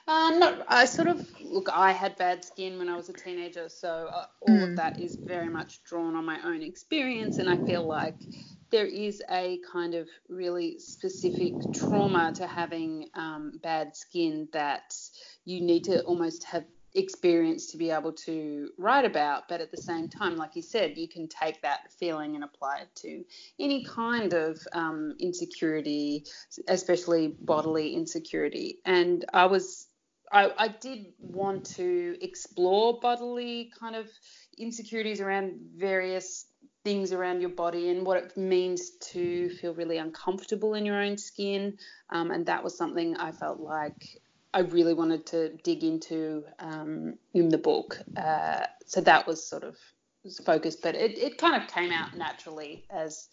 [0.05, 1.69] um, not, I sort of look.
[1.71, 4.69] I had bad skin when I was a teenager, so uh, all mm.
[4.69, 8.15] of that is very much drawn on my own experience, and I feel like
[8.73, 14.95] there is a kind of really specific trauma to having um, bad skin that
[15.45, 19.77] you need to almost have experience to be able to write about but at the
[19.77, 23.23] same time like you said you can take that feeling and apply it to
[23.59, 26.25] any kind of um, insecurity
[26.67, 28.79] especially bodily insecurity.
[28.85, 29.87] And i was
[30.31, 34.07] I, I did want to explore bodily kind of
[34.57, 36.47] insecurities around various
[36.83, 41.17] things around your body and what it means to feel really uncomfortable in your own
[41.17, 41.77] skin.
[42.09, 44.21] Um, and that was something I felt like
[44.53, 47.99] I really wanted to dig into um, in the book.
[48.15, 49.75] Uh, so that was sort of
[50.45, 53.27] focused, but it, it kind of came out naturally as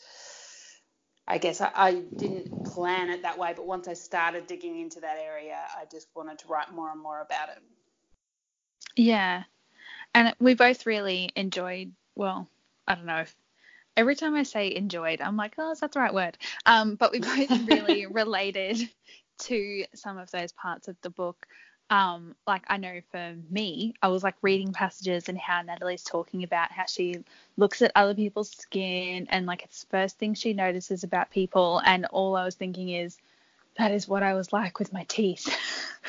[1.26, 4.98] I guess I, I, didn't plan it that way, but once I started digging into
[5.00, 7.62] that area, I just wanted to write more and more about it.
[8.96, 9.44] Yeah.
[10.12, 12.48] And we both really enjoyed, well,
[12.90, 13.34] I don't know if
[13.96, 16.36] every time I say enjoyed, I'm like, oh, is that the right word?
[16.66, 18.88] Um, but we both really related
[19.40, 21.46] to some of those parts of the book
[21.90, 26.44] um, like I know for me, I was like reading passages and how Natalie's talking
[26.44, 27.16] about how she
[27.56, 31.82] looks at other people's skin and like it's the first thing she notices about people.
[31.84, 33.18] And all I was thinking is,
[33.76, 35.44] that is what I was like with my teeth.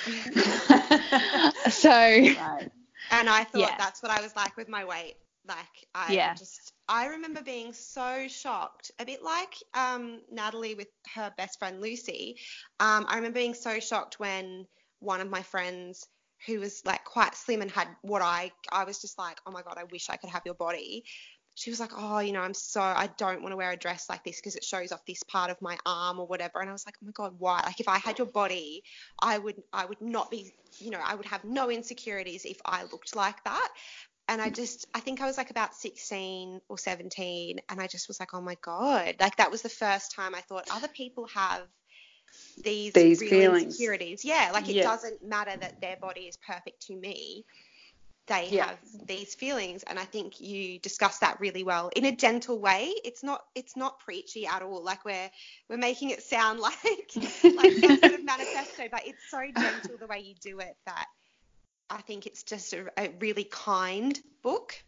[1.72, 1.90] so.
[1.90, 2.70] Right.
[3.10, 3.76] And I thought yeah.
[3.78, 5.16] that's what I was like with my weight.
[5.48, 6.36] Like I yeah.
[6.36, 11.82] just I remember being so shocked, a bit like um, Natalie with her best friend
[11.82, 12.38] Lucy.
[12.80, 14.66] Um, I remember being so shocked when
[15.00, 16.08] one of my friends
[16.46, 19.62] who was like quite slim and had what I I was just like, oh my
[19.62, 21.04] god, I wish I could have your body.
[21.56, 24.10] She was like, oh, you know, I'm so I don't want to wear a dress
[24.10, 26.60] like this because it shows off this part of my arm or whatever.
[26.60, 27.62] And I was like, oh my god, why?
[27.66, 28.84] Like if I had your body,
[29.22, 32.84] I would I would not be, you know, I would have no insecurities if I
[32.84, 33.70] looked like that.
[34.32, 38.08] And I just I think I was like about 16 or 17 and I just
[38.08, 41.28] was like, oh my god, like that was the first time I thought other people
[41.28, 41.64] have
[42.64, 43.64] these, these feelings.
[43.64, 44.24] insecurities.
[44.24, 44.84] Yeah, like it yeah.
[44.84, 47.44] doesn't matter that their body is perfect to me.
[48.28, 48.68] They yeah.
[48.68, 52.94] have these feelings, and I think you discuss that really well in a gentle way.
[53.04, 54.82] It's not it's not preachy at all.
[54.82, 55.30] Like we're
[55.70, 60.08] we're making it sound like like some sort of manifesto, but it's so gentle the
[60.08, 61.08] way you do it that
[61.92, 64.82] I think it's just a, a really kind book.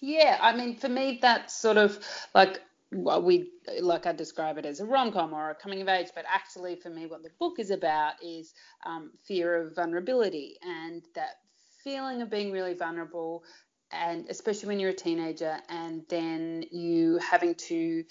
[0.00, 1.98] Yeah, I mean, for me, that's sort of
[2.34, 2.60] like
[2.92, 6.08] well, we like I describe it as a rom com or a coming of age,
[6.14, 8.52] but actually for me, what the book is about is
[8.84, 11.36] um, fear of vulnerability and that
[11.82, 13.44] feeling of being really vulnerable,
[13.90, 18.04] and especially when you're a teenager, and then you having to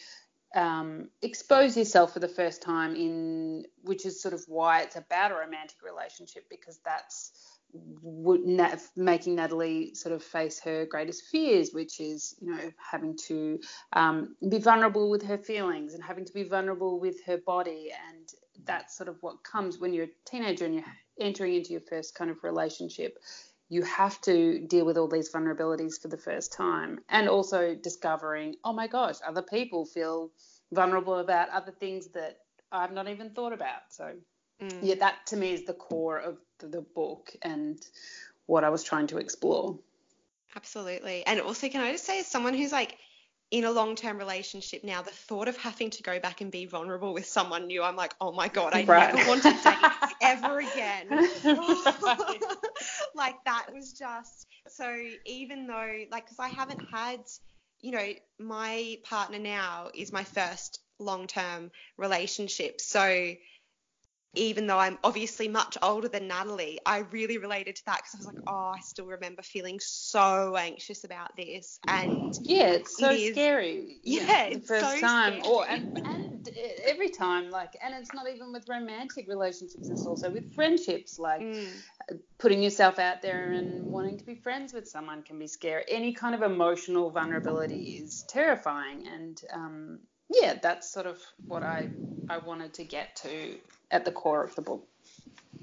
[0.55, 5.31] um, expose yourself for the first time in, which is sort of why it's about
[5.31, 7.31] a romantic relationship because that's
[7.73, 8.41] would
[8.95, 13.59] making Natalie sort of face her greatest fears, which is, you know, having to
[13.93, 17.91] um, be vulnerable with her feelings and having to be vulnerable with her body.
[18.09, 18.29] And
[18.65, 20.83] that's sort of what comes when you're a teenager and you're
[21.19, 23.17] entering into your first kind of relationship.
[23.69, 28.55] You have to deal with all these vulnerabilities for the first time and also discovering,
[28.65, 30.31] oh my gosh, other people feel
[30.73, 32.39] vulnerable about other things that
[32.71, 33.81] I've not even thought about.
[33.89, 34.13] So,
[34.61, 34.79] mm.
[34.81, 37.79] yeah, that to me is the core of the book and
[38.45, 39.77] what I was trying to explore.
[40.55, 41.25] Absolutely.
[41.25, 42.97] And also, can I just say, as someone who's like
[43.51, 46.65] in a long term relationship now, the thought of having to go back and be
[46.65, 49.13] vulnerable with someone new, I'm like, oh my God, I right.
[49.13, 51.07] never want to date ever again.
[53.15, 54.95] like, that was just so,
[55.25, 57.21] even though, like, because I haven't had,
[57.81, 62.79] you know, my partner now is my first long term relationship.
[62.79, 63.33] So,
[64.33, 68.17] even though I'm obviously much older than Natalie, I really related to that because I
[68.17, 71.79] was like, oh, I still remember feeling so anxious about this.
[71.87, 73.97] And yeah, it's so it scary.
[74.03, 75.53] Yeah, it's first so time, scary.
[75.53, 76.49] or and, and
[76.85, 81.19] every time, like, and it's not even with romantic relationships; it's also with friendships.
[81.19, 81.67] Like, mm.
[82.39, 85.83] putting yourself out there and wanting to be friends with someone can be scary.
[85.89, 89.99] Any kind of emotional vulnerability is terrifying, and um,
[90.33, 91.89] yeah, that's sort of what I
[92.29, 93.57] I wanted to get to
[93.91, 94.87] at the core of the book.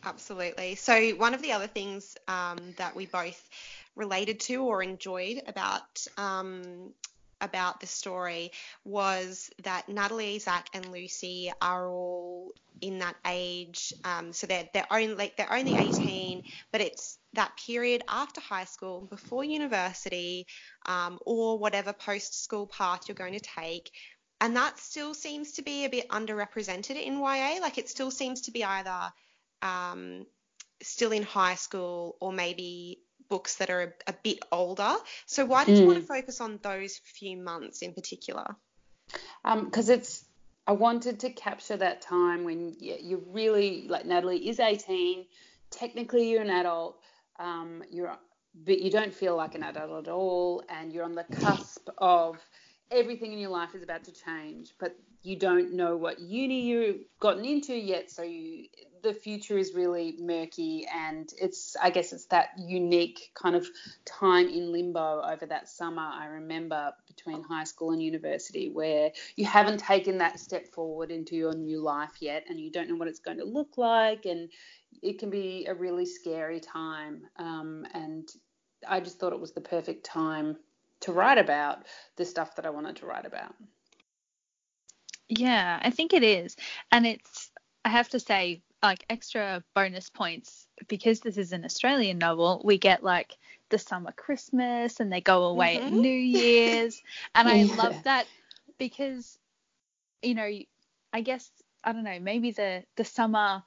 [0.05, 0.75] Absolutely.
[0.75, 3.49] So one of the other things um, that we both
[3.97, 6.93] related to or enjoyed about um,
[7.41, 8.51] about the story
[8.85, 13.93] was that Natalie, Zach, and Lucy are all in that age.
[14.05, 18.65] Um, so they're they're only like they're only 18, but it's that period after high
[18.65, 20.47] school, before university,
[20.87, 23.93] um, or whatever post school path you're going to take.
[24.41, 27.59] And that still seems to be a bit underrepresented in YA.
[27.61, 29.13] Like it still seems to be either
[29.63, 30.27] um,
[30.83, 34.95] still in high school or maybe books that are a, a bit older.
[35.27, 35.81] So why did mm.
[35.81, 36.17] you want to mm.
[36.17, 38.57] focus on those few months in particular?
[39.45, 40.25] Because um, it's
[40.67, 45.25] I wanted to capture that time when you, you really like Natalie is 18.
[45.71, 47.01] Technically, you're an adult.
[47.39, 48.17] Um, you're
[48.65, 52.39] but you don't feel like an adult at all, and you're on the cusp of
[52.91, 57.05] everything in your life is about to change, but you don't know what uni you've
[57.21, 58.67] gotten into yet, so you
[59.03, 63.67] the future is really murky and it's I guess it's that unique kind of
[64.05, 69.45] time in limbo over that summer I remember between high school and university where you
[69.45, 73.09] haven't taken that step forward into your new life yet and you don't know what
[73.09, 74.51] it's going to look like and
[75.03, 78.29] it can be a really scary time um, and
[78.87, 80.57] I just thought it was the perfect time
[81.01, 83.55] to write about the stuff that I wanted to write about.
[85.29, 86.57] Yeah, I think it is.
[86.91, 87.51] And it's,
[87.85, 92.63] I have to say, like extra bonus points because this is an Australian novel.
[92.65, 93.37] We get like
[93.71, 95.87] the summer Christmas and they go away mm-hmm.
[95.87, 97.03] at New Year's.
[97.35, 98.27] And I love that
[98.79, 99.39] because,
[100.23, 100.51] you know,
[101.13, 101.51] I guess,
[101.85, 103.63] I don't know, maybe the, the summer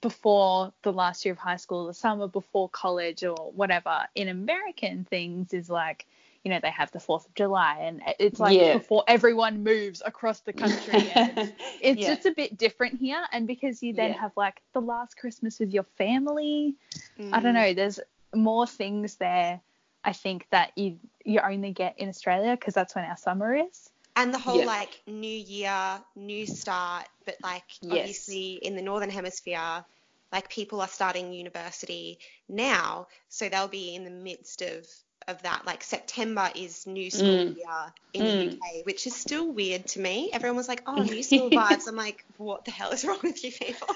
[0.00, 5.04] before the last year of high school, the summer before college or whatever in American
[5.04, 6.06] things is like,
[6.44, 8.74] you know, they have the 4th of July and it's like yeah.
[8.74, 11.10] before everyone moves across the country.
[11.14, 12.14] And it's, it's yeah.
[12.14, 13.22] just a bit different here.
[13.32, 14.20] And because you then yeah.
[14.20, 16.74] have like the last Christmas with your family,
[17.18, 17.32] mm.
[17.32, 17.62] I don't mm.
[17.62, 18.00] know, there's
[18.34, 19.60] more things there,
[20.02, 23.90] I think, that you, you only get in Australia because that's when our summer is.
[24.16, 27.92] And the whole like new year, new start, but like yes.
[27.92, 29.84] obviously in the Northern Hemisphere,
[30.32, 34.86] like people are starting university now, so they'll be in the midst of
[35.28, 35.66] of that.
[35.66, 37.56] Like September is new school mm.
[37.56, 38.50] year in mm.
[38.50, 40.30] the UK, which is still weird to me.
[40.32, 43.42] Everyone was like, "Oh, new school vibes." I'm like, "What the hell is wrong with
[43.44, 43.88] you people?"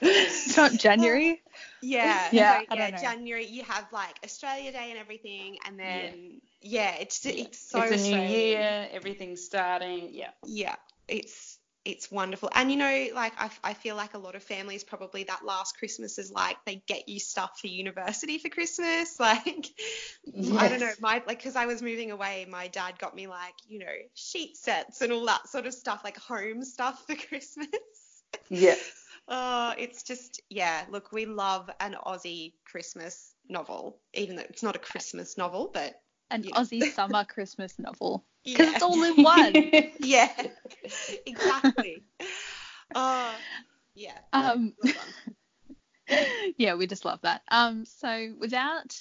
[0.00, 1.42] it's not January.
[1.82, 3.00] Yeah, yeah, so, yeah.
[3.00, 7.80] January you have like Australia Day and everything, and then yeah, yeah it's it's so
[7.80, 10.10] it's a new year, everything's starting.
[10.12, 10.76] Yeah, yeah,
[11.08, 11.49] it's
[11.84, 12.50] it's wonderful.
[12.54, 15.78] And you know, like I, I feel like a lot of families probably that last
[15.78, 19.18] Christmas is like they get you stuff for university for Christmas.
[19.30, 19.68] Like
[20.24, 20.56] yes.
[20.56, 23.54] I don't know, my like because I was moving away, my dad got me like
[23.68, 27.68] you know sheet sets and all that sort of stuff, like home stuff for Christmas.
[28.48, 28.76] Yeah.
[29.28, 30.84] oh, it's just yeah.
[30.90, 35.94] Look, we love an Aussie Christmas novel, even though it's not a Christmas novel, but
[36.30, 38.72] an Aussie summer Christmas novel because yeah.
[38.74, 39.52] it's all in one.
[40.00, 40.32] yeah,
[41.26, 42.02] exactly.
[42.94, 43.34] Oh,
[43.94, 44.18] yeah.
[44.32, 44.74] Um,
[46.56, 47.42] yeah, we just love that.
[47.50, 48.98] Um, so without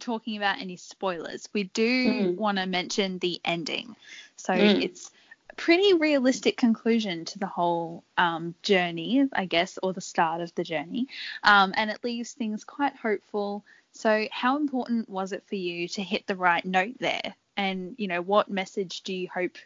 [0.00, 2.36] talking about any spoilers, we do mm.
[2.36, 3.94] want to mention the ending.
[4.36, 4.82] So mm.
[4.82, 5.10] it's
[5.50, 10.54] a pretty realistic conclusion to the whole um, journey, I guess, or the start of
[10.54, 11.08] the journey,
[11.44, 13.64] um, and it leaves things quite hopeful.
[13.92, 17.34] So, how important was it for you to hit the right note there?
[17.56, 19.56] And, you know, what message do you hope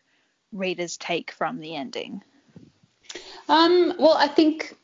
[0.53, 2.23] readers take from the ending?
[3.49, 4.77] Um, well, I think,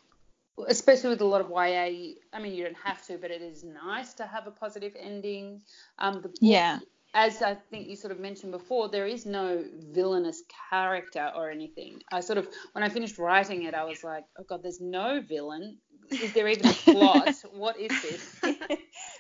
[0.69, 3.65] especially with a lot of YA, I mean, you don't have to, but it is
[3.65, 5.63] nice to have a positive ending.
[5.99, 6.79] Um, the, yeah.
[7.13, 12.01] As I think you sort of mentioned before, there is no villainous character or anything.
[12.13, 15.21] I sort of, when I finished writing it, I was like, oh God, there's no
[15.21, 15.79] villain
[16.11, 17.35] is there even a plot?
[17.53, 18.41] what is this?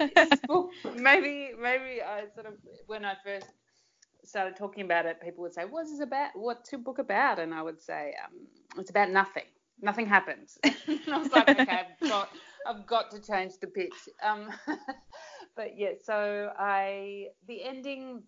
[0.96, 2.54] maybe maybe I sort of
[2.87, 3.46] when I first
[4.25, 6.31] started talking about it, people would say, "What's this about?
[6.35, 8.46] What's your book about?" And I would say, um,
[8.79, 9.44] "It's about nothing.
[9.81, 12.29] Nothing happens." and I was like, "Okay, I've got
[12.67, 14.50] I've got to change the pitch." Um,
[15.56, 18.23] but yeah, so I the ending.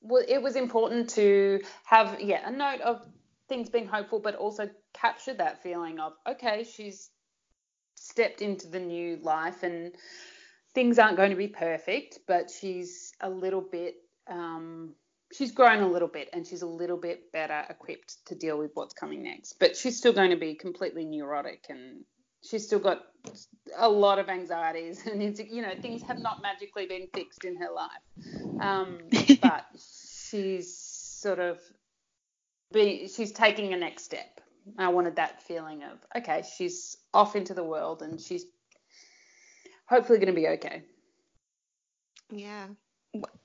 [0.00, 3.06] Well, it was important to have yeah a note of
[3.48, 7.10] things being hopeful, but also capture that feeling of okay, she's
[8.04, 9.92] stepped into the new life and
[10.74, 13.94] things aren't going to be perfect, but she's a little bit,
[14.28, 14.94] um,
[15.32, 18.72] she's grown a little bit and she's a little bit better equipped to deal with
[18.74, 19.58] what's coming next.
[19.58, 22.04] But she's still going to be completely neurotic and
[22.42, 23.02] she's still got
[23.78, 27.56] a lot of anxieties and it's, you know things have not magically been fixed in
[27.56, 28.60] her life.
[28.60, 28.98] Um,
[29.40, 29.66] but
[30.28, 31.58] she's sort of
[32.72, 34.40] be she's taking a next step.
[34.78, 38.44] I wanted that feeling of okay, she's off into the world and she's
[39.86, 40.82] hopefully going to be okay.
[42.30, 42.66] Yeah.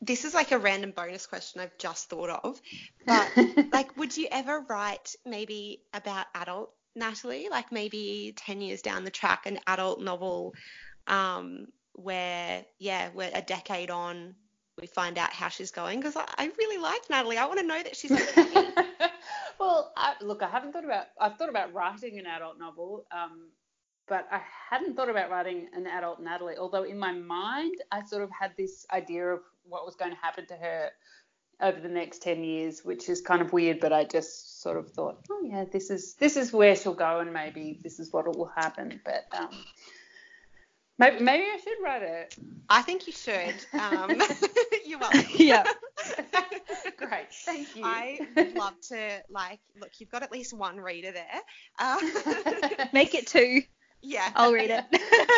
[0.02, 2.60] This is like a random bonus question I've just thought of.
[3.06, 3.32] But
[3.72, 9.12] like would you ever write maybe about adult Natalie, like maybe 10 years down the
[9.12, 10.54] track an adult novel
[11.08, 14.36] um, where yeah, we're a decade on
[14.80, 17.38] we find out how she's going because I, I, really like Natalie.
[17.38, 18.72] I want to know that she's okay.
[19.60, 21.08] well, I, look, I haven't thought about.
[21.20, 23.50] I've thought about writing an adult novel, um,
[24.08, 26.58] but I hadn't thought about writing an adult Natalie.
[26.58, 30.18] Although in my mind, I sort of had this idea of what was going to
[30.18, 30.90] happen to her
[31.62, 34.90] over the next 10 years, which is kind of weird, but I just sort of
[34.92, 38.26] thought, oh yeah, this is this is where she'll go, and maybe this is what
[38.28, 39.00] will happen.
[39.04, 39.50] But um,
[41.00, 42.36] Maybe, maybe I should write it.
[42.70, 43.56] I think you should.
[43.74, 44.22] Um,
[44.86, 45.22] you're welcome.
[45.38, 45.64] Yeah.
[46.98, 47.32] Great.
[47.46, 47.84] Thank you.
[47.86, 51.42] I would love to, like, look, you've got at least one reader there.
[51.80, 51.98] Uh,
[52.94, 53.62] Make it two.
[54.02, 54.30] Yeah.
[54.36, 54.84] I'll read it.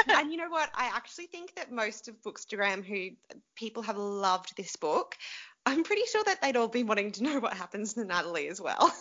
[0.10, 0.70] and you know what?
[0.74, 3.10] I actually think that most of Bookstagram who
[3.56, 5.16] people have loved this book,
[5.66, 8.60] I'm pretty sure that they'd all be wanting to know what happens to Natalie as
[8.60, 8.94] well.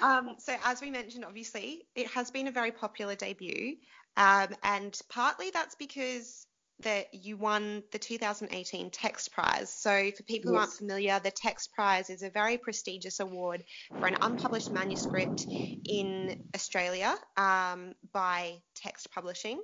[0.00, 3.76] Um, so as we mentioned, obviously, it has been a very popular debut,
[4.16, 6.46] um, and partly that's because
[6.80, 9.72] that you won the 2018 Text Prize.
[9.72, 10.54] So for people yes.
[10.54, 15.44] who aren't familiar, the Text Prize is a very prestigious award for an unpublished manuscript
[15.48, 19.60] in Australia um, by Text Publishing.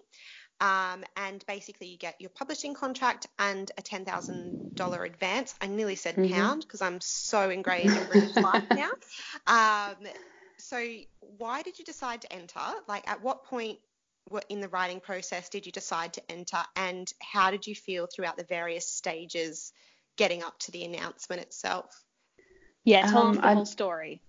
[0.61, 5.55] Um, and basically, you get your publishing contract and a $10,000 advance.
[5.61, 6.33] I nearly said mm-hmm.
[6.33, 8.91] pound because I'm so ingrained in British life now.
[9.47, 9.97] Um,
[10.57, 10.83] so,
[11.21, 12.61] why did you decide to enter?
[12.89, 13.79] Like, at what point
[14.49, 18.37] in the writing process did you decide to enter, and how did you feel throughout
[18.37, 19.73] the various stages
[20.17, 22.05] getting up to the announcement itself?
[22.85, 24.23] Yeah, tell um, the whole story.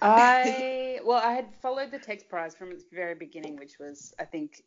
[0.00, 4.24] I well, I had followed the text prize from its very beginning, which was I
[4.24, 4.62] think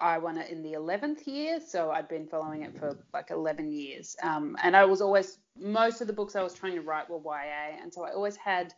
[0.00, 3.70] I won it in the 11th year, so I'd been following it for like 11
[3.70, 4.16] years.
[4.22, 7.20] Um, and I was always, most of the books I was trying to write were
[7.24, 8.72] YA, and so I always had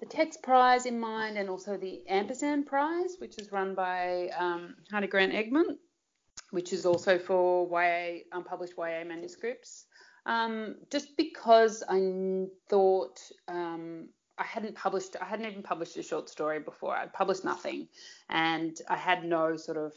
[0.00, 4.76] the Text Prize in mind and also the Ampersand Prize, which is run by um,
[4.92, 5.78] Hardie Grant Egmont,
[6.50, 9.86] which is also for YA, unpublished YA manuscripts.
[10.26, 14.08] Um, just because I thought um,
[14.38, 16.96] I hadn't published, I hadn't even published a short story before.
[16.96, 17.88] I'd published nothing,
[18.28, 19.92] and I had no sort of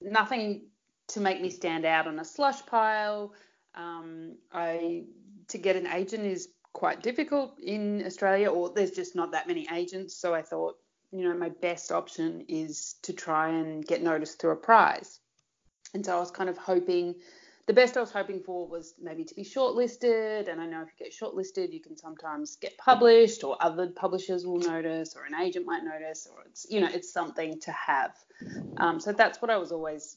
[0.00, 0.62] nothing
[1.08, 3.32] to make me stand out on a slush pile.
[3.74, 5.04] Um, I
[5.48, 9.66] to get an agent is quite difficult in Australia, or there's just not that many
[9.72, 10.14] agents.
[10.14, 10.76] So I thought,
[11.10, 15.20] you know, my best option is to try and get noticed through a prize.
[15.94, 17.14] And so I was kind of hoping,
[17.68, 20.48] the best I was hoping for was maybe to be shortlisted.
[20.50, 24.46] And I know if you get shortlisted, you can sometimes get published, or other publishers
[24.46, 28.12] will notice, or an agent might notice, or it's, you know, it's something to have.
[28.78, 30.16] Um, so that's what I was always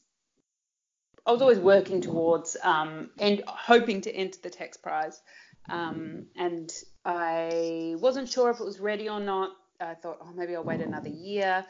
[1.26, 5.20] I was always working towards um, and hoping to enter the text prize.
[5.68, 6.72] Um, and
[7.04, 9.50] I wasn't sure if it was ready or not.
[9.80, 11.64] I thought, oh, maybe I'll wait another year.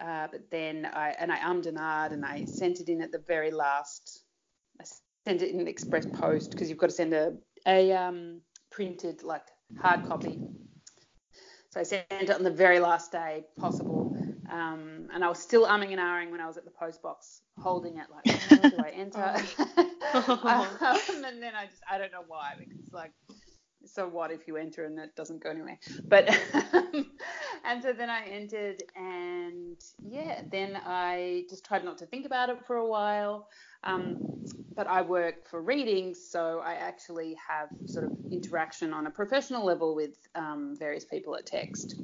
[0.00, 3.12] Uh, but then I and I ummed and ahed and I sent it in at
[3.12, 4.22] the very last.
[5.26, 7.34] I sent it in an express post because you've got to send a
[7.66, 9.42] a um, printed like
[9.76, 10.38] hard copy.
[11.70, 14.16] So I sent it on the very last day possible.
[14.48, 17.42] Um, and I was still umming and ahhing when I was at the post box
[17.58, 19.18] holding it, like, how do I enter?
[20.46, 23.10] um, and then I just, I don't know why, because like,
[23.86, 25.78] so what if you enter and it doesn't go anywhere?
[26.06, 26.28] But,
[27.64, 32.50] and so then I entered, and yeah, then I just tried not to think about
[32.50, 33.48] it for a while.
[33.84, 34.18] Um,
[34.74, 39.64] but I work for readings, so I actually have sort of interaction on a professional
[39.64, 41.94] level with um, various people at Text.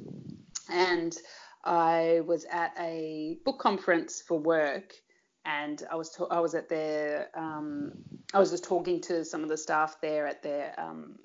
[0.69, 1.15] And
[1.63, 4.93] I was at a book conference for work,
[5.45, 7.93] and I was I was at their um,
[8.33, 11.19] I was just talking to some of the staff there at their um,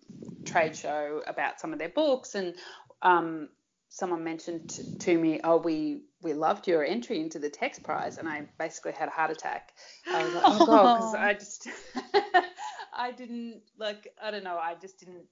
[0.44, 2.54] trade show about some of their books, and
[3.02, 3.48] um,
[3.88, 8.18] someone mentioned t- to me, "Oh, we we loved your entry into the text prize,"
[8.18, 9.72] and I basically had a heart attack.
[10.12, 11.68] I was like, "Oh god," because I just
[12.92, 15.26] I didn't like I don't know I just didn't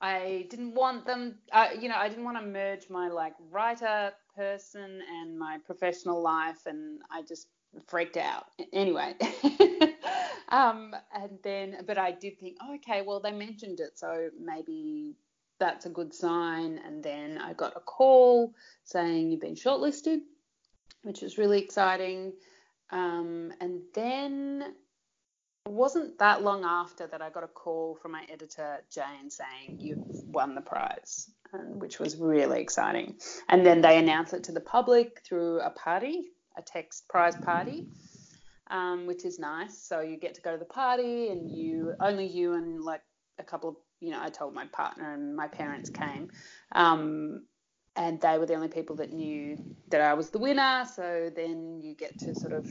[0.00, 4.12] I didn't want them, uh, you know, I didn't want to merge my like writer
[4.36, 7.48] person and my professional life, and I just
[7.86, 8.46] freaked out.
[8.72, 9.14] Anyway,
[10.48, 15.16] um, and then, but I did think, oh, okay, well, they mentioned it, so maybe
[15.58, 16.80] that's a good sign.
[16.84, 18.54] And then I got a call
[18.84, 20.20] saying you've been shortlisted,
[21.02, 22.32] which was really exciting.
[22.90, 24.74] Um, and then
[25.66, 30.24] wasn't that long after that I got a call from my editor Jane saying you've
[30.26, 33.16] won the prize, which was really exciting.
[33.48, 37.86] And then they announced it to the public through a party, a text prize party,
[38.70, 39.78] um, which is nice.
[39.78, 43.02] So you get to go to the party, and you only you and like
[43.38, 46.30] a couple of you know I told my partner and my parents came.
[46.72, 47.44] Um,
[47.96, 49.56] and they were the only people that knew
[49.90, 50.84] that I was the winner.
[50.94, 52.66] So then you get to sort of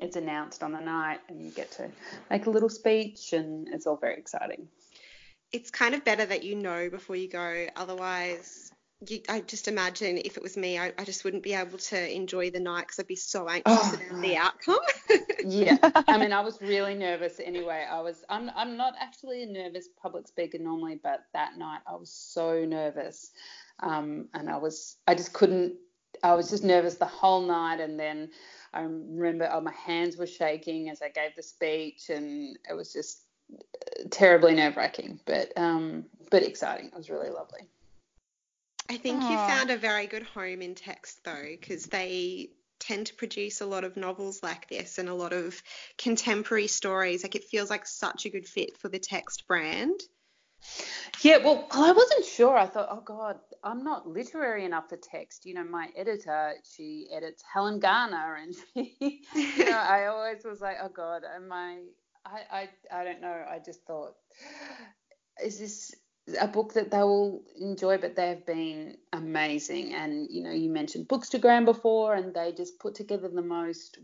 [0.00, 1.88] it's announced on the night and you get to
[2.30, 4.66] make a little speech and it's all very exciting.
[5.52, 7.66] It's kind of better that you know before you go.
[7.76, 8.69] Otherwise,
[9.08, 12.14] you, I just imagine if it was me, I, I, just wouldn't be able to
[12.14, 14.78] enjoy the night because I'd be so anxious oh, about the outcome.
[15.44, 15.78] yeah,
[16.08, 17.86] I mean, I was really nervous anyway.
[17.90, 21.96] I was, I'm, I'm not actually a nervous public speaker normally, but that night I
[21.96, 23.30] was so nervous,
[23.82, 25.74] um, and I was, I just couldn't.
[26.22, 28.30] I was just nervous the whole night, and then
[28.74, 32.92] I remember oh, my hands were shaking as I gave the speech, and it was
[32.92, 33.22] just
[34.10, 36.86] terribly nerve wracking, but um, but exciting.
[36.86, 37.68] It was really lovely.
[38.90, 39.30] I think Aww.
[39.30, 43.66] you found a very good home in text though, because they tend to produce a
[43.66, 45.62] lot of novels like this and a lot of
[45.96, 47.22] contemporary stories.
[47.22, 50.00] Like it feels like such a good fit for the text brand.
[51.22, 52.56] Yeah, well, I wasn't sure.
[52.56, 55.46] I thought, oh God, I'm not literary enough for text.
[55.46, 60.60] You know, my editor, she edits Helen Garner, and she, you know, I always was
[60.60, 61.78] like, oh God, am I?
[62.26, 62.68] I, I,
[63.00, 63.44] I don't know.
[63.48, 64.14] I just thought,
[65.44, 65.94] is this
[66.38, 67.98] a book that they will enjoy?
[67.98, 72.94] But they've been amazing, and you know, you mentioned Bookstagram before, and they just put
[72.94, 73.98] together the most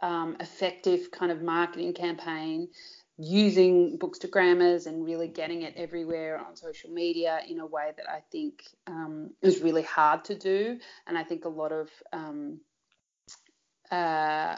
[0.00, 2.68] um, effective kind of marketing campaign
[3.18, 8.22] using bookstagrammers and really getting it everywhere on social media in a way that I
[8.30, 10.78] think um, is really hard to do.
[11.06, 12.60] And I think a lot of um,
[13.90, 14.56] uh,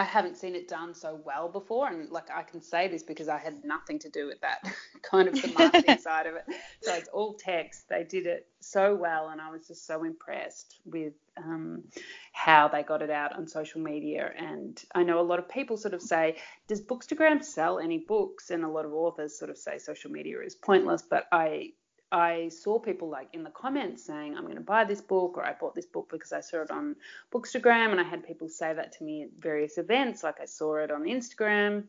[0.00, 3.28] I haven't seen it done so well before, and like I can say this because
[3.28, 4.64] I had nothing to do with that
[5.02, 6.44] kind of the marketing side of it.
[6.80, 7.86] So it's all text.
[7.90, 11.84] They did it so well, and I was just so impressed with um,
[12.32, 14.32] how they got it out on social media.
[14.38, 18.48] And I know a lot of people sort of say, "Does Bookstagram sell any books?"
[18.48, 21.72] And a lot of authors sort of say social media is pointless, but I
[22.12, 25.46] I saw people like in the comments saying, I'm going to buy this book, or
[25.46, 26.96] I bought this book because I saw it on
[27.32, 27.92] Bookstagram.
[27.92, 30.90] And I had people say that to me at various events, like I saw it
[30.90, 31.84] on Instagram.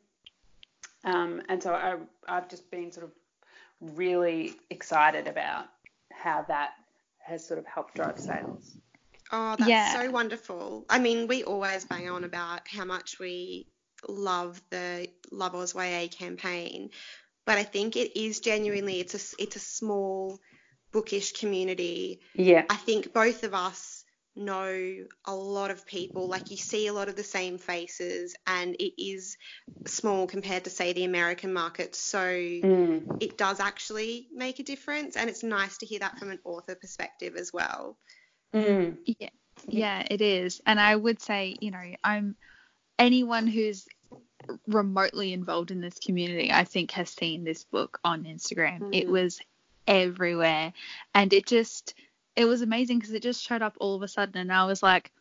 [1.03, 1.95] Um, and so I,
[2.27, 3.11] I've just been sort of
[3.95, 5.65] really excited about
[6.11, 6.71] how that
[7.19, 8.77] has sort of helped drive sales.
[9.31, 9.93] Oh, that's yeah.
[9.93, 10.85] so wonderful.
[10.89, 13.65] I mean, we always bang on about how much we
[14.07, 16.89] love the Love Oz YA campaign,
[17.45, 20.39] but I think it is genuinely it's a it's a small
[20.91, 22.19] bookish community.
[22.33, 22.65] Yeah.
[22.69, 24.03] I think both of us
[24.35, 28.75] know a lot of people like you see a lot of the same faces and
[28.75, 29.35] it is
[29.85, 33.17] small compared to say the American market so mm.
[33.21, 36.75] it does actually make a difference and it's nice to hear that from an author
[36.75, 37.97] perspective as well.
[38.53, 38.97] Mm.
[39.05, 39.29] Yeah.
[39.67, 40.61] Yeah, it is.
[40.65, 42.35] And I would say, you know, I'm
[42.97, 43.87] anyone who's
[44.67, 48.79] remotely involved in this community, I think, has seen this book on Instagram.
[48.79, 48.93] Mm-hmm.
[48.93, 49.39] It was
[49.87, 50.73] everywhere.
[51.13, 51.93] And it just,
[52.35, 54.37] it was amazing because it just showed up all of a sudden.
[54.37, 55.11] And I was like,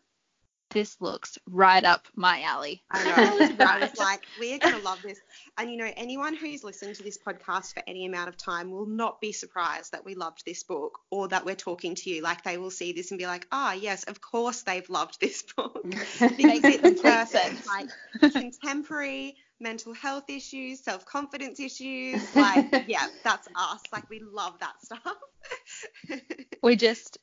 [0.70, 2.82] this looks right up my alley.
[2.90, 3.64] I know.
[3.66, 5.18] I was like, we're going to love this.
[5.58, 8.86] And you know, anyone who's listened to this podcast for any amount of time will
[8.86, 12.22] not be surprised that we loved this book or that we're talking to you.
[12.22, 15.20] Like they will see this and be like, ah, oh, yes, of course they've loved
[15.20, 15.82] this book.
[15.82, 17.66] because it's perfect.
[17.66, 22.34] Like contemporary mental health issues, self confidence issues.
[22.34, 23.82] Like, yeah, that's us.
[23.92, 26.20] Like we love that stuff.
[26.62, 27.18] we just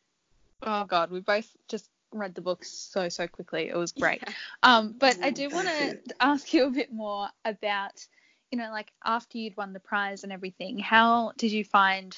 [0.61, 3.69] oh god, we both just read the book so so quickly.
[3.69, 4.23] It was great.
[4.63, 8.05] Um, but I do want to ask you a bit more about,
[8.51, 12.17] you know, like after you'd won the prize and everything, how did you find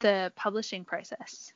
[0.00, 1.52] the publishing process?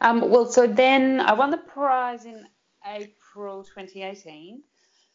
[0.00, 2.46] Um, well, so then I won the prize in
[2.86, 4.62] April 2018.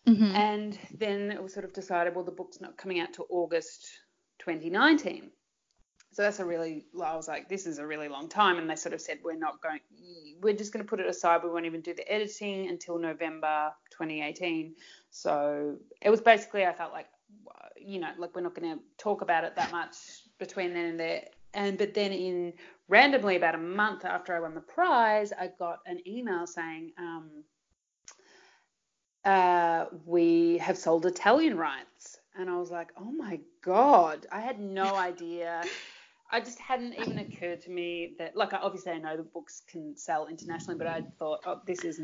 [0.07, 0.35] Mm-hmm.
[0.35, 3.87] And then it was sort of decided, well, the book's not coming out till August
[4.39, 5.29] 2019.
[6.13, 8.57] So that's a really, I was like, this is a really long time.
[8.57, 9.79] And they sort of said, we're not going,
[10.41, 11.41] we're just going to put it aside.
[11.43, 14.75] We won't even do the editing until November 2018.
[15.09, 17.07] So it was basically, I felt like,
[17.79, 19.95] you know, like we're not going to talk about it that much
[20.37, 21.23] between then and there.
[21.53, 22.53] And but then in
[22.87, 27.43] randomly about a month after I won the prize, I got an email saying, um,
[29.23, 32.19] uh, we have sold Italian rights.
[32.35, 35.63] And I was like, oh my God, I had no idea.
[36.33, 39.97] I just hadn't even occurred to me that, like, obviously I know the books can
[39.97, 41.99] sell internationally, but I thought, oh, this is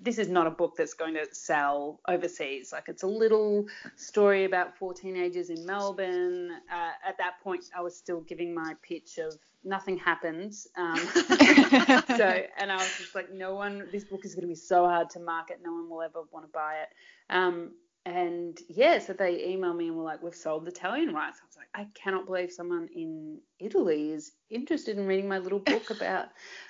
[0.00, 2.72] this is not a book that's going to sell overseas.
[2.72, 3.66] Like, it's a little
[3.96, 6.50] story about four teenagers in Melbourne.
[6.72, 10.68] Uh, at that point, I was still giving my pitch of nothing happens.
[10.76, 14.54] Um, so, and I was just like, no one, this book is going to be
[14.54, 16.88] so hard to market, no one will ever want to buy it.
[17.30, 17.72] Um,
[18.04, 21.38] and yeah, so they emailed me and were like, we've sold the Italian rights.
[21.40, 25.58] I was like, I cannot believe someone in Italy is interested in reading my little
[25.60, 26.26] book about,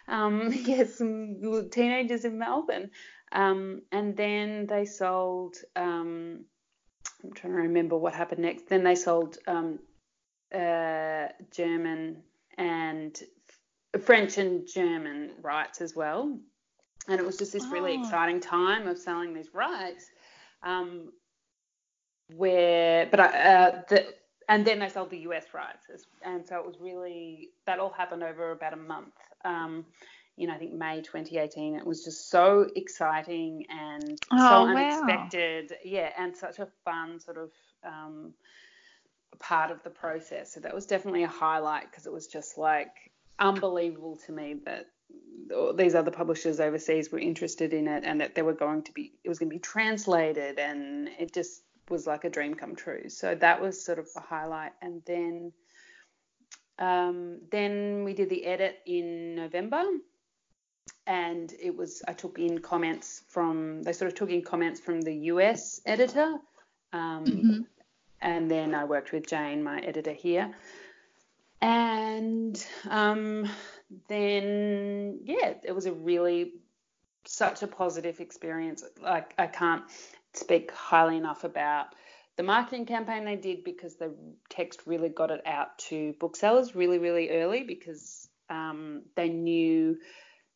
[0.09, 2.91] um, yeah, some teenagers in Melbourne.
[3.33, 6.45] Um, and then they sold, um,
[7.25, 8.69] I'm trying to remember what happened next.
[8.69, 9.79] Then they sold um,
[10.55, 12.25] uh, German
[12.59, 13.19] and
[14.03, 16.39] French and German rights as well.
[17.09, 18.03] And it was just this really oh.
[18.03, 20.05] exciting time of selling these rights.
[20.63, 21.11] Um,
[22.37, 24.07] where, but I, uh, the,
[24.49, 25.87] and then they sold the US rights,
[26.23, 29.15] and so it was really that all happened over about a month.
[29.45, 29.85] Um,
[30.37, 31.77] you know, I think May 2018.
[31.77, 35.71] It was just so exciting and oh, so unexpected.
[35.71, 35.77] Wow.
[35.85, 37.51] Yeah, and such a fun sort of
[37.85, 38.33] um,
[39.39, 40.53] part of the process.
[40.53, 44.87] So that was definitely a highlight because it was just like unbelievable to me that
[45.75, 49.13] these other publishers overseas were interested in it and that they were going to be
[49.25, 51.63] it was going to be translated and it just
[51.93, 53.09] was like a dream come true.
[53.09, 54.73] So that was sort of a highlight.
[54.81, 55.53] And then
[56.79, 59.85] um, then we did the edit in November,
[61.07, 65.01] and it was I took in comments from they sort of took in comments from
[65.01, 66.39] the US editor,
[66.93, 67.61] um, mm-hmm.
[68.21, 70.51] and then I worked with Jane, my editor here,
[71.61, 73.49] and um,
[74.09, 76.55] then yeah, it was a really
[77.25, 78.83] such a positive experience.
[79.01, 79.85] Like I can't
[80.35, 81.95] speak highly enough about
[82.37, 84.15] the marketing campaign they did because the
[84.49, 89.99] text really got it out to booksellers really, really early because um, they knew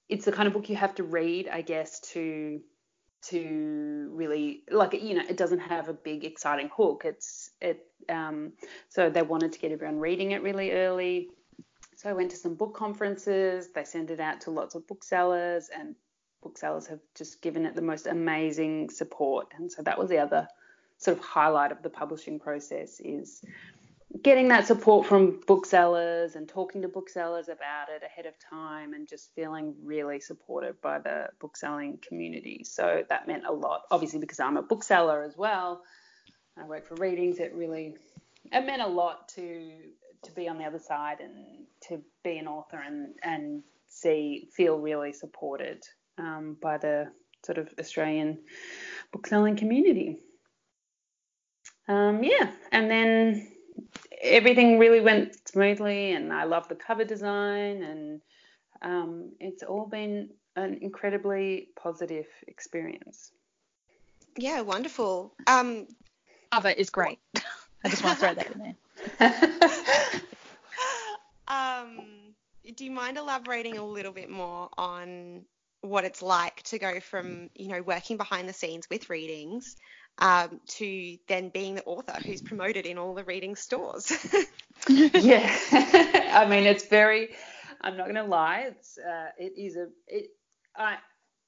[0.09, 2.61] it's the kind of book you have to read, I guess, to
[3.23, 7.03] to really like you know it doesn't have a big exciting hook.
[7.05, 8.53] It's it um,
[8.89, 11.31] so they wanted to get everyone reading it really early.
[11.97, 13.71] So i went to some book conferences.
[13.75, 15.97] They sent it out to lots of booksellers and
[16.47, 19.49] booksellers have just given it the most amazing support.
[19.59, 20.47] And so that was the other
[20.99, 23.43] sort of highlight of the publishing process is
[24.23, 29.09] getting that support from booksellers and talking to booksellers about it ahead of time and
[29.09, 32.63] just feeling really supported by the bookselling community.
[32.63, 35.83] So that meant a lot, obviously because I'm a bookseller as well.
[36.57, 37.41] I work for readings.
[37.41, 37.97] It really
[38.53, 39.73] it meant a lot to
[40.23, 44.79] to be on the other side and to be an author and and see feel
[44.79, 45.83] really supported
[46.19, 47.11] um, by the
[47.45, 48.39] sort of Australian
[49.13, 50.19] bookselling community.
[51.89, 53.49] Um, yeah, and then
[54.21, 58.21] everything really went smoothly, and I love the cover design, and
[58.83, 63.31] um, it's all been an incredibly positive experience.
[64.37, 65.35] Yeah, wonderful.
[65.47, 65.87] Um,
[66.51, 67.19] cover is great.
[67.85, 70.21] I just want to throw that in there.
[71.49, 72.01] um,
[72.75, 75.43] do you mind elaborating a little bit more on
[75.87, 79.77] what it's like to go from you know working behind the scenes with readings
[80.19, 84.13] um, to then being the author who's promoted in all the reading stores.
[84.89, 85.57] yeah,
[86.33, 87.31] I mean it's very.
[87.81, 88.67] I'm not going to lie.
[88.69, 90.31] It's uh, it is a it.
[90.77, 90.97] I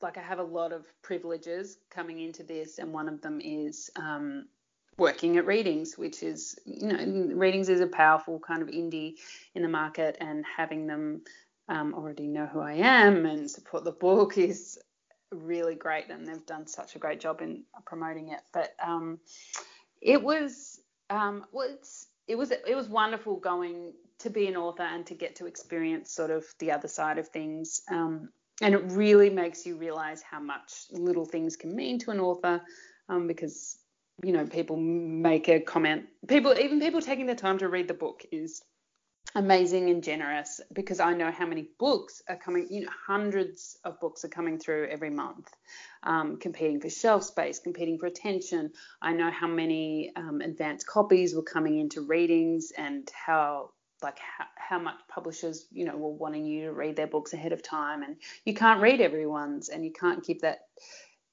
[0.01, 3.91] like I have a lot of privileges coming into this, and one of them is
[3.97, 4.47] um,
[4.97, 9.15] working at Readings, which is you know Readings is a powerful kind of indie
[9.55, 11.23] in the market, and having them
[11.69, 14.79] um, already know who I am and support the book is
[15.31, 18.41] really great, and they've done such a great job in promoting it.
[18.53, 19.19] But um,
[20.01, 21.77] it was um, well,
[22.27, 26.11] it was it was wonderful going to be an author and to get to experience
[26.11, 27.83] sort of the other side of things.
[27.91, 32.19] Um, and it really makes you realize how much little things can mean to an
[32.19, 32.61] author
[33.09, 33.79] um, because
[34.25, 37.95] you know people make a comment people even people taking the time to read the
[37.95, 38.63] book is
[39.35, 44.01] amazing and generous because I know how many books are coming, you know, hundreds of
[44.01, 45.49] books are coming through every month,
[46.03, 48.73] um, competing for shelf space, competing for attention.
[49.03, 53.71] I know how many um, advanced copies were coming into readings and how
[54.03, 57.53] like how, how much publishers you know were wanting you to read their books ahead
[57.53, 60.61] of time and you can't read everyone's and you can't keep that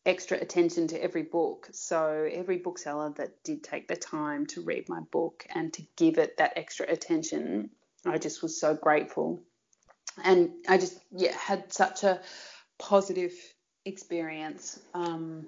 [0.05, 1.67] extra attention to every book.
[1.71, 6.17] So every bookseller that did take the time to read my book and to give
[6.17, 7.71] it that extra attention
[8.05, 9.41] I just was so grateful.
[10.23, 12.21] And I just yeah had such a
[12.77, 13.33] positive
[13.85, 15.47] experience um,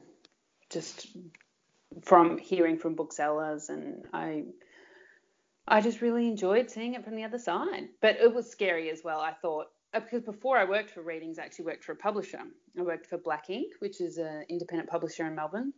[0.69, 1.07] just
[2.03, 4.43] from hearing from booksellers and I
[5.67, 7.89] I just really enjoyed seeing it from the other side.
[8.01, 9.19] But it was scary as well.
[9.19, 12.39] I thought uh, because before I worked for Readings, I actually worked for a publisher.
[12.77, 15.73] I worked for Black Inc., which is an independent publisher in Melbourne.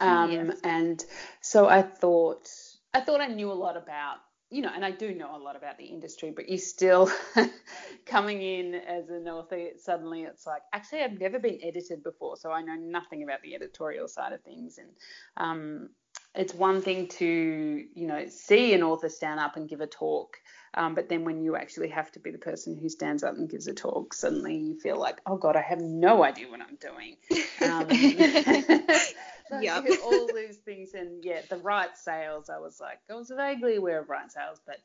[0.00, 0.60] Um, yes.
[0.64, 1.04] And
[1.40, 2.48] so I thought
[2.92, 4.18] I thought I knew a lot about
[4.50, 7.10] you know, and I do know a lot about the industry, but you still
[8.06, 12.50] coming in as an author, suddenly it's like, actually, I've never been edited before, so
[12.50, 14.78] I know nothing about the editorial side of things.
[14.78, 14.88] And
[15.36, 15.88] um,
[16.34, 20.36] it's one thing to, you know, see an author stand up and give a talk,
[20.74, 23.48] um, but then when you actually have to be the person who stands up and
[23.48, 26.76] gives a talk, suddenly you feel like, oh God, I have no idea what I'm
[26.76, 27.16] doing.
[27.62, 27.86] Um,
[29.60, 29.84] yep.
[30.04, 30.94] all these things.
[30.94, 34.60] And yeah, the right sales, I was like, I was vaguely aware of right sales,
[34.66, 34.78] but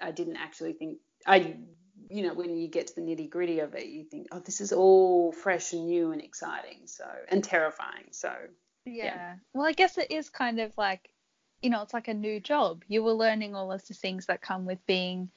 [0.00, 1.56] I didn't actually think, I,
[2.10, 4.60] you know, when you get to the nitty gritty of it, you think, oh, this
[4.60, 6.82] is all fresh and new and exciting.
[6.86, 8.08] So, and terrifying.
[8.12, 8.32] So,
[8.84, 9.04] yeah.
[9.04, 9.34] yeah.
[9.52, 11.10] Well, I guess it is kind of like
[11.62, 12.84] you know, it's like a new job.
[12.88, 15.30] You were learning all of the things that come with being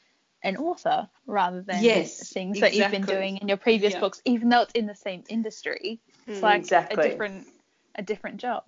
[0.44, 2.80] an author rather than yes, things exactly.
[2.80, 4.00] that you've been doing in your previous yeah.
[4.00, 6.00] books, even though it's in the same industry.
[6.28, 7.06] It's mm, like exactly.
[7.06, 7.48] a different
[7.96, 8.64] a different job.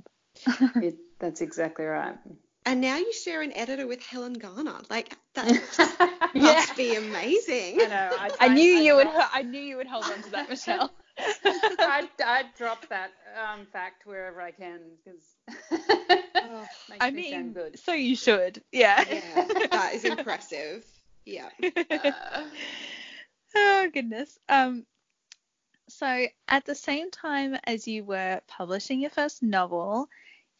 [0.75, 2.17] it, that's exactly right.
[2.65, 4.79] And now you share an editor with Helen Garner.
[4.89, 6.73] Like that must yeah.
[6.77, 7.81] be amazing.
[7.81, 8.09] I know.
[8.17, 9.07] I, I, I knew you would.
[9.07, 10.91] I knew you would hold on to that, Michelle.
[11.17, 15.23] I I drop that um, fact wherever I can because
[16.35, 16.67] oh,
[17.01, 18.63] I me mean, so you should.
[18.71, 19.03] Yeah.
[19.09, 20.85] Yeah, that is impressive.
[21.25, 21.49] Yeah.
[21.63, 22.43] Uh,
[23.55, 24.39] oh goodness.
[24.49, 24.85] Um.
[25.97, 30.09] So at the same time as you were publishing your first novel,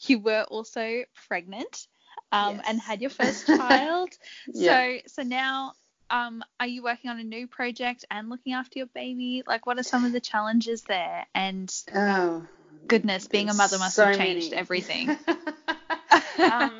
[0.02, 1.88] you were also pregnant.
[2.32, 2.66] Um, yes.
[2.68, 4.10] and had your first child.
[4.48, 4.74] yeah.
[4.74, 5.74] So so now
[6.10, 9.44] um, are you working on a new project and looking after your baby?
[9.46, 11.26] Like, what are some of the challenges there?
[11.34, 12.46] And oh,
[12.88, 14.60] goodness, being a mother must so have changed many.
[14.60, 15.10] everything.
[16.38, 16.80] um,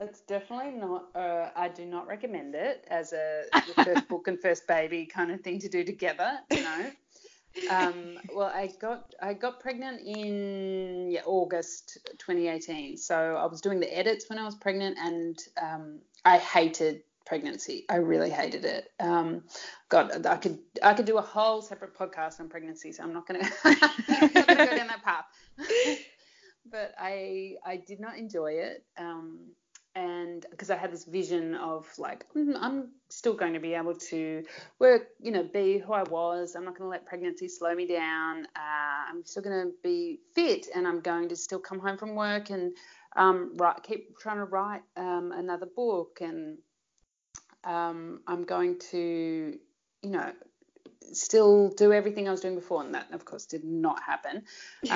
[0.00, 1.06] it's definitely not.
[1.14, 3.44] Uh, I do not recommend it as a
[3.84, 6.38] first book and first baby kind of thing to do together.
[6.50, 6.90] You know.
[7.70, 12.96] Um, well, I got I got pregnant in yeah, August 2018.
[12.96, 17.84] So I was doing the edits when I was pregnant, and um, I hated pregnancy.
[17.88, 18.90] I really hated it.
[19.00, 19.44] Um,
[19.88, 23.26] God, I could I could do a whole separate podcast on pregnancy, so I'm not
[23.26, 25.24] gonna, go down that path.
[26.70, 28.84] but I I did not enjoy it.
[28.98, 29.38] Um,
[29.94, 33.94] and because I had this vision of like mm, I'm still going to be able
[33.94, 34.42] to
[34.78, 36.54] work, you know, be who I was.
[36.56, 38.46] I'm not going to let pregnancy slow me down.
[38.56, 42.14] Uh, I'm still going to be fit, and I'm going to still come home from
[42.14, 42.74] work and
[43.16, 46.58] um, write, keep trying to write um, another book and
[47.64, 49.58] um, I'm going to,
[50.02, 50.32] you know,
[51.12, 52.82] still do everything I was doing before.
[52.82, 54.42] And that, of course, did not happen.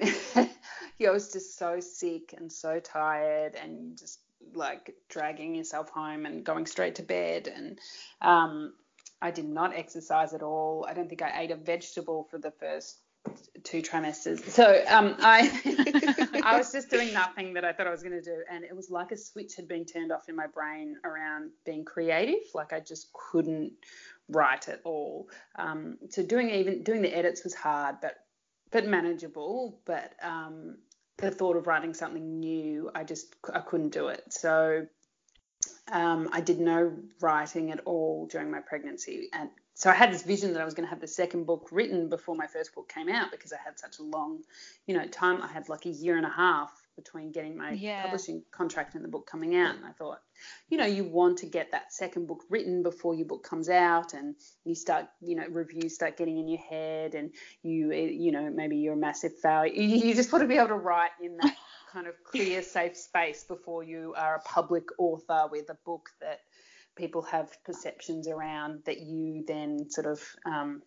[1.08, 4.20] I was just so sick and so tired and just
[4.54, 7.48] like dragging yourself home and going straight to bed.
[7.54, 7.78] And
[8.20, 8.74] um,
[9.22, 10.86] I did not exercise at all.
[10.88, 12.98] I don't think I ate a vegetable for the first
[13.64, 14.42] two trimesters.
[14.48, 18.22] So um, I I was just doing nothing that I thought I was going to
[18.22, 21.50] do, and it was like a switch had been turned off in my brain around
[21.66, 22.40] being creative.
[22.54, 23.72] Like I just couldn't
[24.28, 25.28] write at all.
[25.56, 28.14] Um, so doing even doing the edits was hard, but
[28.70, 29.78] but manageable.
[29.84, 30.78] But um,
[31.20, 34.24] the thought of writing something new, I just I couldn't do it.
[34.30, 34.86] So
[35.92, 40.22] um, I did no writing at all during my pregnancy, and so I had this
[40.22, 42.88] vision that I was going to have the second book written before my first book
[42.92, 44.40] came out because I had such a long,
[44.86, 45.40] you know, time.
[45.42, 46.70] I had like a year and a half
[47.02, 48.02] between getting my yeah.
[48.02, 49.74] publishing contract and the book coming out.
[49.76, 50.18] And I thought,
[50.68, 54.14] you know, you want to get that second book written before your book comes out,
[54.14, 54.34] and
[54.64, 57.32] you start, you know, reviews start getting in your head, and
[57.62, 59.72] you, you know, maybe you're a massive failure.
[60.00, 61.56] You just want to be able to write in that
[61.92, 66.40] kind of clear, safe space before you are a public author with a book that
[66.96, 70.82] people have perceptions around that you then sort of um,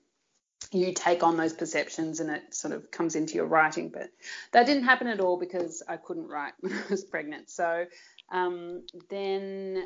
[0.72, 3.90] you take on those perceptions and it sort of comes into your writing.
[3.90, 4.10] But
[4.52, 7.50] that didn't happen at all because I couldn't write when I was pregnant.
[7.50, 7.86] So
[8.32, 9.86] um, then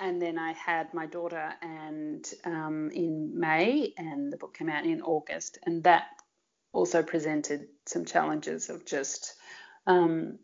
[0.00, 4.86] and then I had my daughter and um, in May and the book came out
[4.86, 6.04] in August and that
[6.72, 9.34] also presented some challenges of just
[9.88, 10.38] um,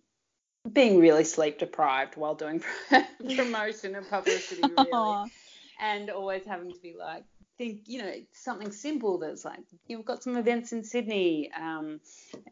[0.73, 2.63] being really sleep deprived while doing
[3.37, 5.31] promotion and publicity, really,
[5.81, 7.25] and always having to be like,
[7.59, 12.01] think, you know, something simple that's like, you've got some events in Sydney, um,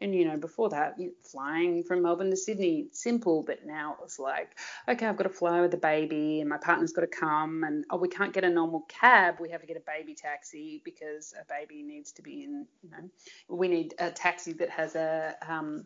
[0.01, 3.99] and you know, before that, you flying from Melbourne to Sydney, simple, but now it
[4.01, 7.07] was like, okay, I've got to fly with the baby, and my partner's got to
[7.07, 10.15] come, and oh, we can't get a normal cab, we have to get a baby
[10.15, 13.09] taxi because a baby needs to be in, you know,
[13.49, 15.85] we need a taxi that has a um,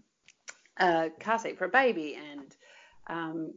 [0.80, 2.56] a car seat for a baby and
[3.08, 3.54] um,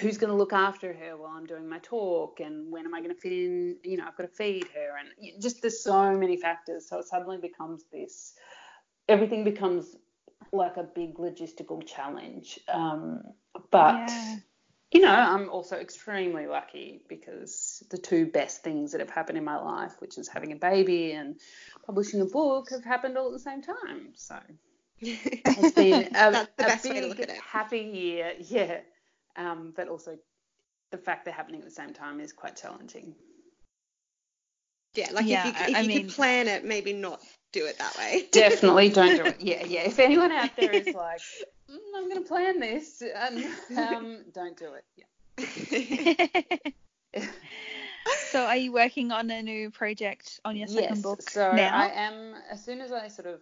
[0.00, 3.00] who's going to look after her while I'm doing my talk and when am I
[3.00, 6.16] going to fit in, you know, I've got to feed her and just there's so
[6.16, 6.88] many factors.
[6.88, 8.34] So it suddenly becomes this,
[9.08, 9.96] everything becomes
[10.52, 12.58] like a big logistical challenge.
[12.72, 13.22] Um,
[13.70, 14.36] but, Yeah.
[14.92, 19.44] you know, I'm also extremely lucky because the two best things that have happened in
[19.44, 21.38] my life, which is having a baby and
[21.84, 24.12] publishing a book, have happened all at the same time.
[24.14, 24.38] So
[25.00, 27.38] it's been a, a big, way to look at it.
[27.42, 28.80] happy year, yeah.
[29.36, 30.16] Um, but also
[30.90, 33.14] the fact they're happening at the same time is quite challenging.
[34.94, 37.20] Yeah, like Yeah, if you, if I you mean- could plan it, maybe not
[37.52, 38.26] do it that way.
[38.32, 39.36] Definitely don't do it.
[39.40, 39.80] Yeah, yeah.
[39.82, 41.20] If anyone out there is like,
[41.70, 43.44] mm, I'm going to plan this, and
[43.76, 44.84] um, don't do it.
[44.96, 45.06] Yeah.
[48.30, 51.02] so are you working on a new project on your second yes.
[51.02, 51.76] book so now?
[51.76, 52.34] I am.
[52.50, 53.40] As soon as I sort of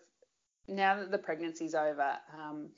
[0.68, 2.70] now that the pregnancy's over, um,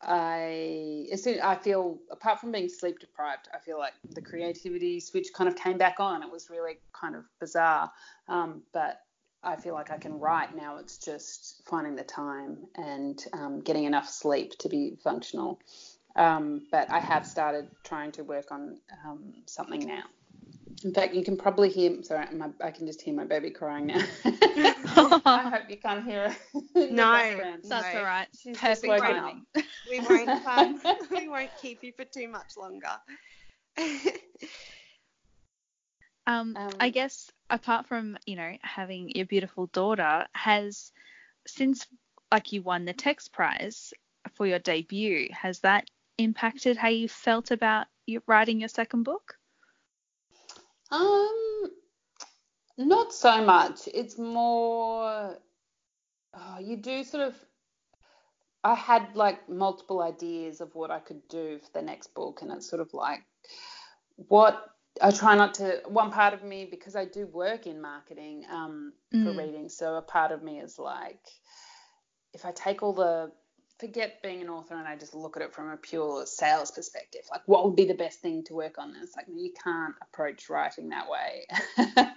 [0.00, 5.00] I as soon I feel apart from being sleep deprived, I feel like the creativity
[5.00, 6.22] switch kind of came back on.
[6.22, 7.90] It was really kind of bizarre,
[8.28, 9.00] um, but
[9.42, 10.78] I feel like I can write now.
[10.78, 15.60] It's just finding the time and um, getting enough sleep to be functional.
[16.16, 20.02] Um, but I have started trying to work on um, something now.
[20.84, 22.02] In fact, you can probably hear.
[22.02, 24.00] Sorry, my, I can just hear my baby crying now.
[24.24, 26.36] I hope you can't hear her.
[26.54, 27.40] in the No.
[27.64, 27.98] That's No.
[27.98, 28.28] all right.
[28.40, 29.34] She's just woken up.
[29.90, 32.92] we won't um, we won't keep you for too much longer.
[36.26, 40.92] Um, I Um, guess apart from you know having your beautiful daughter, has
[41.46, 41.86] since
[42.30, 43.94] like you won the text prize
[44.34, 49.37] for your debut, has that impacted how you felt about you writing your second book?
[50.90, 51.70] Um,
[52.78, 53.88] not so much.
[53.92, 55.36] It's more,
[56.34, 57.34] oh, you do sort of.
[58.64, 62.50] I had like multiple ideas of what I could do for the next book, and
[62.52, 63.24] it's sort of like
[64.16, 64.64] what
[65.00, 65.80] I try not to.
[65.86, 69.38] One part of me, because I do work in marketing um, for Mm.
[69.38, 71.20] reading, so a part of me is like,
[72.34, 73.32] if I take all the
[73.78, 77.22] forget being an author and I just look at it from a pure sales perspective.
[77.30, 78.94] Like, what would be the best thing to work on?
[78.94, 81.46] And it's like, you can't approach writing that way.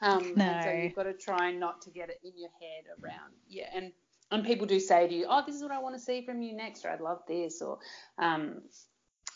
[0.00, 3.32] um, And so you've got to try not to get it in your head around,
[3.48, 3.68] yeah.
[3.74, 3.92] And
[4.32, 6.40] and people do say to you, oh, this is what I want to see from
[6.40, 7.78] you next, or I'd love this, or
[8.18, 8.62] um,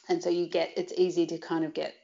[0.09, 1.95] and so you get it's easy to kind of get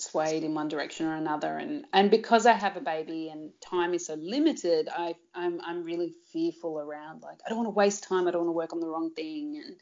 [0.00, 1.56] swayed in one direction or another.
[1.58, 5.84] And and because I have a baby and time is so limited I I'm I'm
[5.84, 8.72] really fearful around like I don't want to waste time I don't want to work
[8.72, 9.62] on the wrong thing.
[9.64, 9.76] And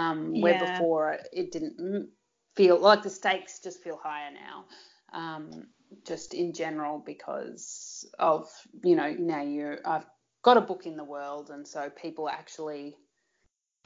[0.00, 2.08] um where before it didn't
[2.54, 4.64] feel like the stakes just feel higher now
[5.12, 5.66] um
[6.06, 8.48] just in general because of
[8.82, 10.06] you know now you're I've
[10.42, 12.96] got a book in the world and so people actually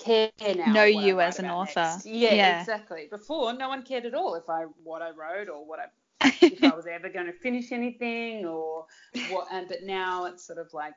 [0.02, 1.98] care now Know you as an author.
[2.04, 2.60] Yeah, Yeah.
[2.60, 3.08] exactly.
[3.10, 5.86] Before, no one cared at all if I what I wrote or what I
[6.42, 8.86] if I was ever going to finish anything or
[9.30, 9.48] what.
[9.50, 10.94] And but now it's sort of like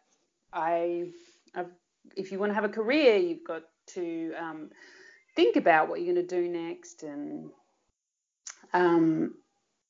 [0.53, 1.09] I,
[1.55, 1.71] I've,
[2.15, 4.69] if you want to have a career, you've got to um,
[5.35, 7.49] think about what you're going to do next, and
[8.73, 9.33] um,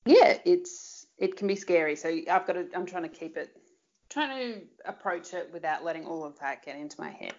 [0.06, 1.96] yeah, it's it can be scary.
[1.96, 2.68] So I've got to.
[2.74, 3.50] I'm trying to keep it,
[4.10, 7.34] trying to approach it without letting all of that get into my head.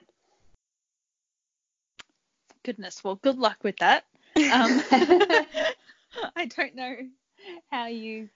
[2.67, 4.07] Goodness, well, good luck with that.
[4.53, 4.83] Um,
[6.35, 6.97] I don't know
[7.71, 8.29] how you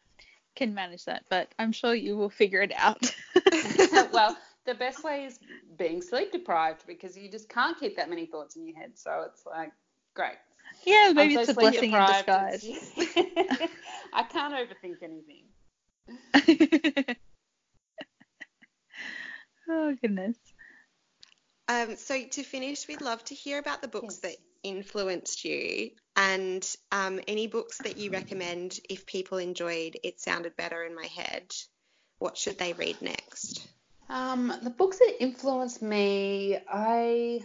[0.55, 3.13] can manage that, but I'm sure you will figure it out.
[4.13, 5.41] well, the best way is
[5.77, 8.93] being sleep deprived because you just can't keep that many thoughts in your head.
[8.95, 9.73] So it's like,
[10.15, 10.39] great.
[10.87, 12.65] yeah, maybe so it's a blessing in disguise.
[14.13, 15.47] I can't overthink anything.
[19.69, 20.37] oh goodness.
[21.71, 24.33] Um, so to finish, we'd love to hear about the books Yes.
[24.33, 30.57] that influenced you and um, any books that you recommend if people enjoyed It Sounded
[30.57, 31.55] Better in My Head.
[32.19, 33.67] What should they read next?
[34.09, 37.41] Um, the books that influenced me, I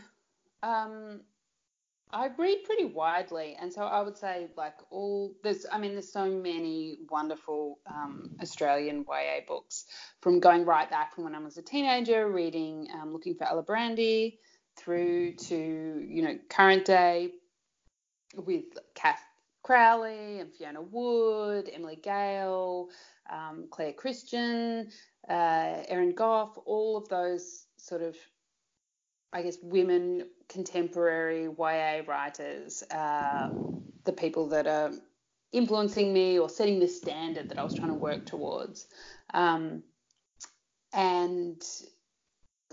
[0.64, 1.22] um,
[2.16, 6.13] I read pretty widely, and so I would say like all there's I mean there's
[6.13, 9.86] so many wonderful um, Australian YA books
[10.22, 14.38] from going right back from when I was a teenager reading um, Looking for Alibrandi
[14.78, 15.55] through to
[16.07, 17.32] you know current day
[18.38, 18.63] with
[18.95, 19.22] Cath
[19.61, 22.88] Crowley and Fiona Wood, Emily Gale,
[23.30, 24.88] um, Claire Christian,
[25.30, 28.16] uh, Erin Gough, all of those sort of,
[29.34, 33.50] I guess, women contemporary YA writers, uh,
[34.04, 34.91] the people that are
[35.52, 38.88] influencing me or setting the standard that I was trying to work towards.
[39.34, 39.84] Um,
[40.93, 41.62] and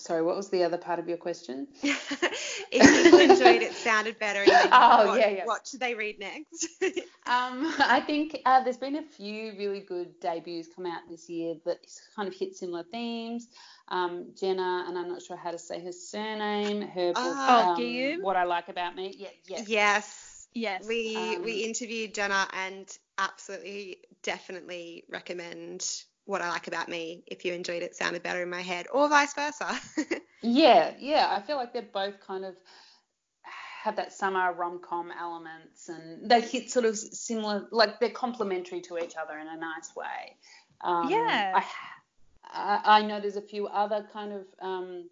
[0.02, 1.68] sorry, what was the other part of your question?
[1.82, 4.44] if people enjoyed it, sounded better.
[4.48, 5.44] oh, what, yeah, yeah.
[5.44, 6.66] What should they read next?
[7.26, 11.54] um, I think uh, there's been a few really good debuts come out this year
[11.64, 11.78] that
[12.16, 13.48] kind of hit similar themes.
[13.88, 18.22] Um, Jenna, and I'm not sure how to say her surname, her book, Oh, um,
[18.22, 19.14] What I Like About Me.
[19.16, 19.64] Yeah, yeah.
[19.66, 20.48] yes.
[20.54, 20.86] Yes.
[20.86, 22.86] We Um, we interviewed Jenna and
[23.18, 28.50] absolutely definitely recommend what I like about me if you enjoyed it sounded better in
[28.50, 29.78] my head or vice versa.
[30.42, 31.28] Yeah, yeah.
[31.30, 32.56] I feel like they're both kind of
[33.82, 38.80] have that summer rom com elements and they hit sort of similar, like they're complementary
[38.82, 40.36] to each other in a nice way.
[40.80, 41.60] Um, Yeah.
[41.60, 41.64] I,
[42.44, 45.08] I, I know there's a few other kind of um,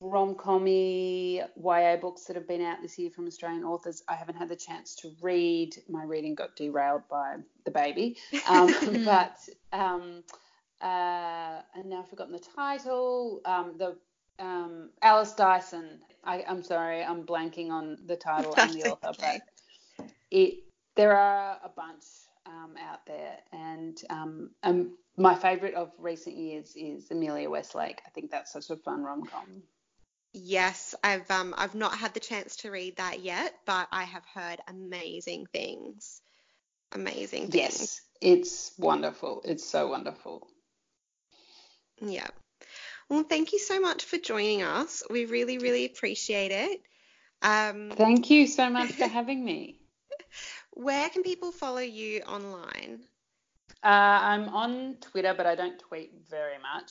[0.00, 4.02] rom commy YA books that have been out this year from Australian authors.
[4.08, 5.76] I haven't had the chance to read.
[5.88, 8.16] My reading got derailed by the baby.
[8.48, 8.74] Um,
[9.04, 9.38] but
[9.72, 10.22] um,
[10.82, 13.40] uh, and now I've forgotten the title.
[13.44, 13.96] Um, the
[14.38, 16.00] um, Alice Dyson.
[16.24, 19.40] I, I'm sorry, I'm blanking on the title and the author, okay.
[19.96, 20.64] but it
[20.96, 22.04] there are a bunch
[22.46, 28.00] um, out there, and um, um, my favourite of recent years is Amelia Westlake.
[28.06, 29.62] I think that's such a fun rom com.
[30.36, 34.24] Yes, I've um I've not had the chance to read that yet, but I have
[34.26, 36.20] heard amazing things.
[36.92, 37.54] Amazing things.
[37.54, 39.42] Yes, it's wonderful.
[39.44, 40.46] It's so wonderful.
[42.00, 42.28] Yeah.
[43.08, 45.02] Well, thank you so much for joining us.
[45.08, 46.80] We really, really appreciate it.
[47.42, 49.78] Um, Thank you so much for having me.
[50.72, 53.00] where can people follow you online?
[53.82, 56.90] Uh, I'm on Twitter, but I don't tweet very much.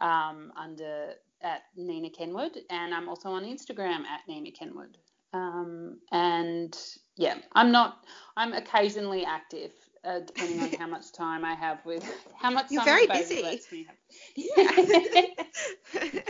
[0.00, 4.96] Um, under at Nina Kenwood, and I'm also on Instagram at Nina Kenwood.
[5.32, 6.76] Um, and
[7.16, 8.04] yeah, I'm not.
[8.36, 9.72] I'm occasionally active,
[10.04, 12.04] uh, depending on how much time I have with
[12.36, 13.42] how much You're time very busy.
[13.42, 13.96] lets me have.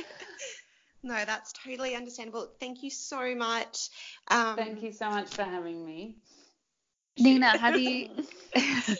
[1.03, 2.53] no, that's totally understandable.
[2.61, 3.89] Thank you so much.
[4.31, 6.17] Um, Thank you so much for having me.
[7.19, 8.09] Nina, have you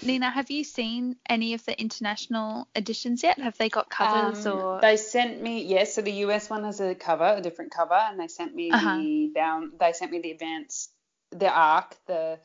[0.00, 3.38] Nina, have you seen any of the international editions yet?
[3.38, 6.80] Have they got covers Um, or they sent me yes so the us one has
[6.80, 8.96] a cover a different cover and they sent me Uh-huh.
[8.96, 10.88] the down they sent me the advance
[11.30, 12.38] the arc the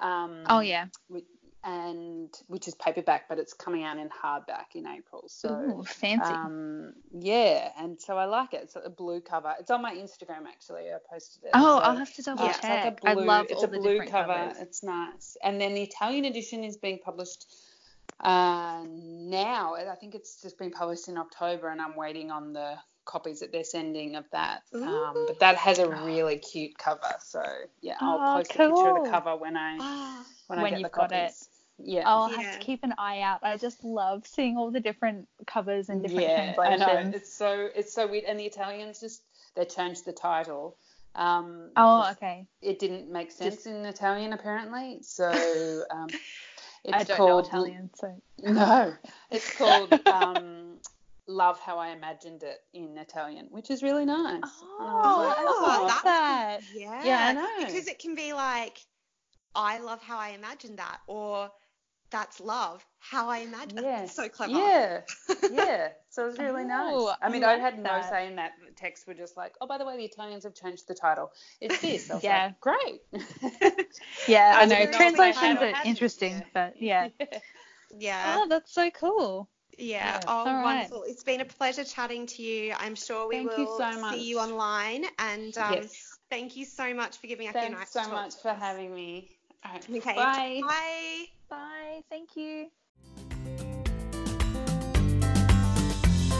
[0.00, 0.86] um Oh yeah.
[1.08, 1.22] whi-
[1.64, 6.34] and which is paperback but it's coming out in hardback in april so Ooh, fancy.
[6.34, 10.46] um yeah and so i like it it's a blue cover it's on my instagram
[10.46, 12.84] actually i posted it oh, So, I'll have to double uh, it's check.
[12.84, 13.52] like a blue, I love it.
[13.52, 14.32] it's all a the blue different cover.
[14.32, 14.58] covers.
[14.60, 15.36] It's nice.
[15.42, 17.46] And then the Italian edition is being published
[18.20, 19.74] uh, now.
[19.74, 23.52] I think it's just been published in October, and I'm waiting on the copies that
[23.52, 24.62] they're sending of that.
[24.74, 27.14] Um, but that has a really cute cover.
[27.20, 27.42] So
[27.82, 30.72] yeah, I'll Oh, post a picture of the cover when I ah, when, I When
[30.72, 31.32] get you've the got it.
[31.78, 31.94] Copies.
[31.94, 32.08] Yeah.
[32.08, 32.52] I'll have Yeah.
[32.52, 33.40] to keep an eye out.
[33.42, 37.10] I just love seeing all the different covers and different yeah, I know.
[37.14, 38.24] It's so it's so weird.
[38.24, 39.22] And the Italians just
[39.54, 40.76] they changed the title.
[41.14, 42.46] Um, Oh, okay.
[42.60, 44.98] it didn't make sense in Italian apparently.
[45.02, 46.08] So um,
[46.84, 48.92] it's I don't called know Italian, so No,
[49.30, 50.78] it's called um,
[51.26, 54.42] Love How I Imagined It in Italian, which is really nice.
[54.80, 56.60] And I was Oh, like, I Oh, love that's that.
[56.74, 57.04] yeah.
[57.04, 57.66] Yeah, I know.
[57.66, 58.78] Because it can be like,
[59.54, 61.50] I love how I imagined that, or
[62.14, 63.78] that's love, how I imagine.
[63.82, 64.06] Yeah.
[64.06, 64.52] So clever.
[64.52, 65.00] Yeah,
[65.52, 65.88] yeah.
[66.10, 67.16] So it was really Oh, nice.
[67.20, 68.52] I I mean, I like had no say in that.
[68.64, 71.32] The texts were just like, oh, by the way, the Italians have changed the title.
[71.60, 72.10] It's this.
[72.10, 72.44] I Yeah.
[72.46, 73.00] like, great.
[74.28, 76.44] Yeah, I I know translations are interesting, yeah.
[76.54, 77.08] but yeah.
[77.98, 78.36] Yeah.
[78.38, 79.48] Oh, that's so cool.
[79.78, 80.18] Yeah.
[80.18, 80.20] Yeah.
[80.28, 80.64] Oh, All right.
[80.64, 81.04] wonderful.
[81.04, 82.74] It's been a pleasure chatting to you.
[82.78, 84.14] I'm sure we Thank you will so much.
[84.14, 85.04] see you online.
[85.18, 86.18] And um, yes.
[86.30, 87.70] thank you so much for giving us your nice.
[87.70, 88.12] Thanks nice so talk.
[88.12, 89.30] much for having me.
[89.64, 89.90] All right.
[89.90, 90.14] Okay.
[90.14, 90.60] Bye.
[90.66, 91.24] Bye.
[91.48, 92.02] Bye.
[92.10, 92.66] Thank you.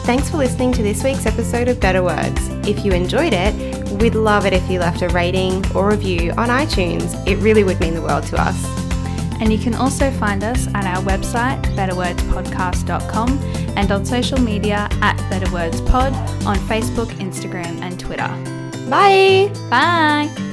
[0.04, 2.48] Thanks for listening to this week's episode of Better Words.
[2.68, 3.54] If you enjoyed it,
[4.00, 7.26] we'd love it if you left a rating or review on iTunes.
[7.26, 8.62] It really would mean the world to us.
[9.40, 13.38] And you can also find us at our website, betterwordspodcast.com,
[13.76, 18.28] and on social media at betterwordspod on Facebook, Instagram, and Twitter.
[18.90, 19.50] Bye!
[19.70, 20.43] Bye!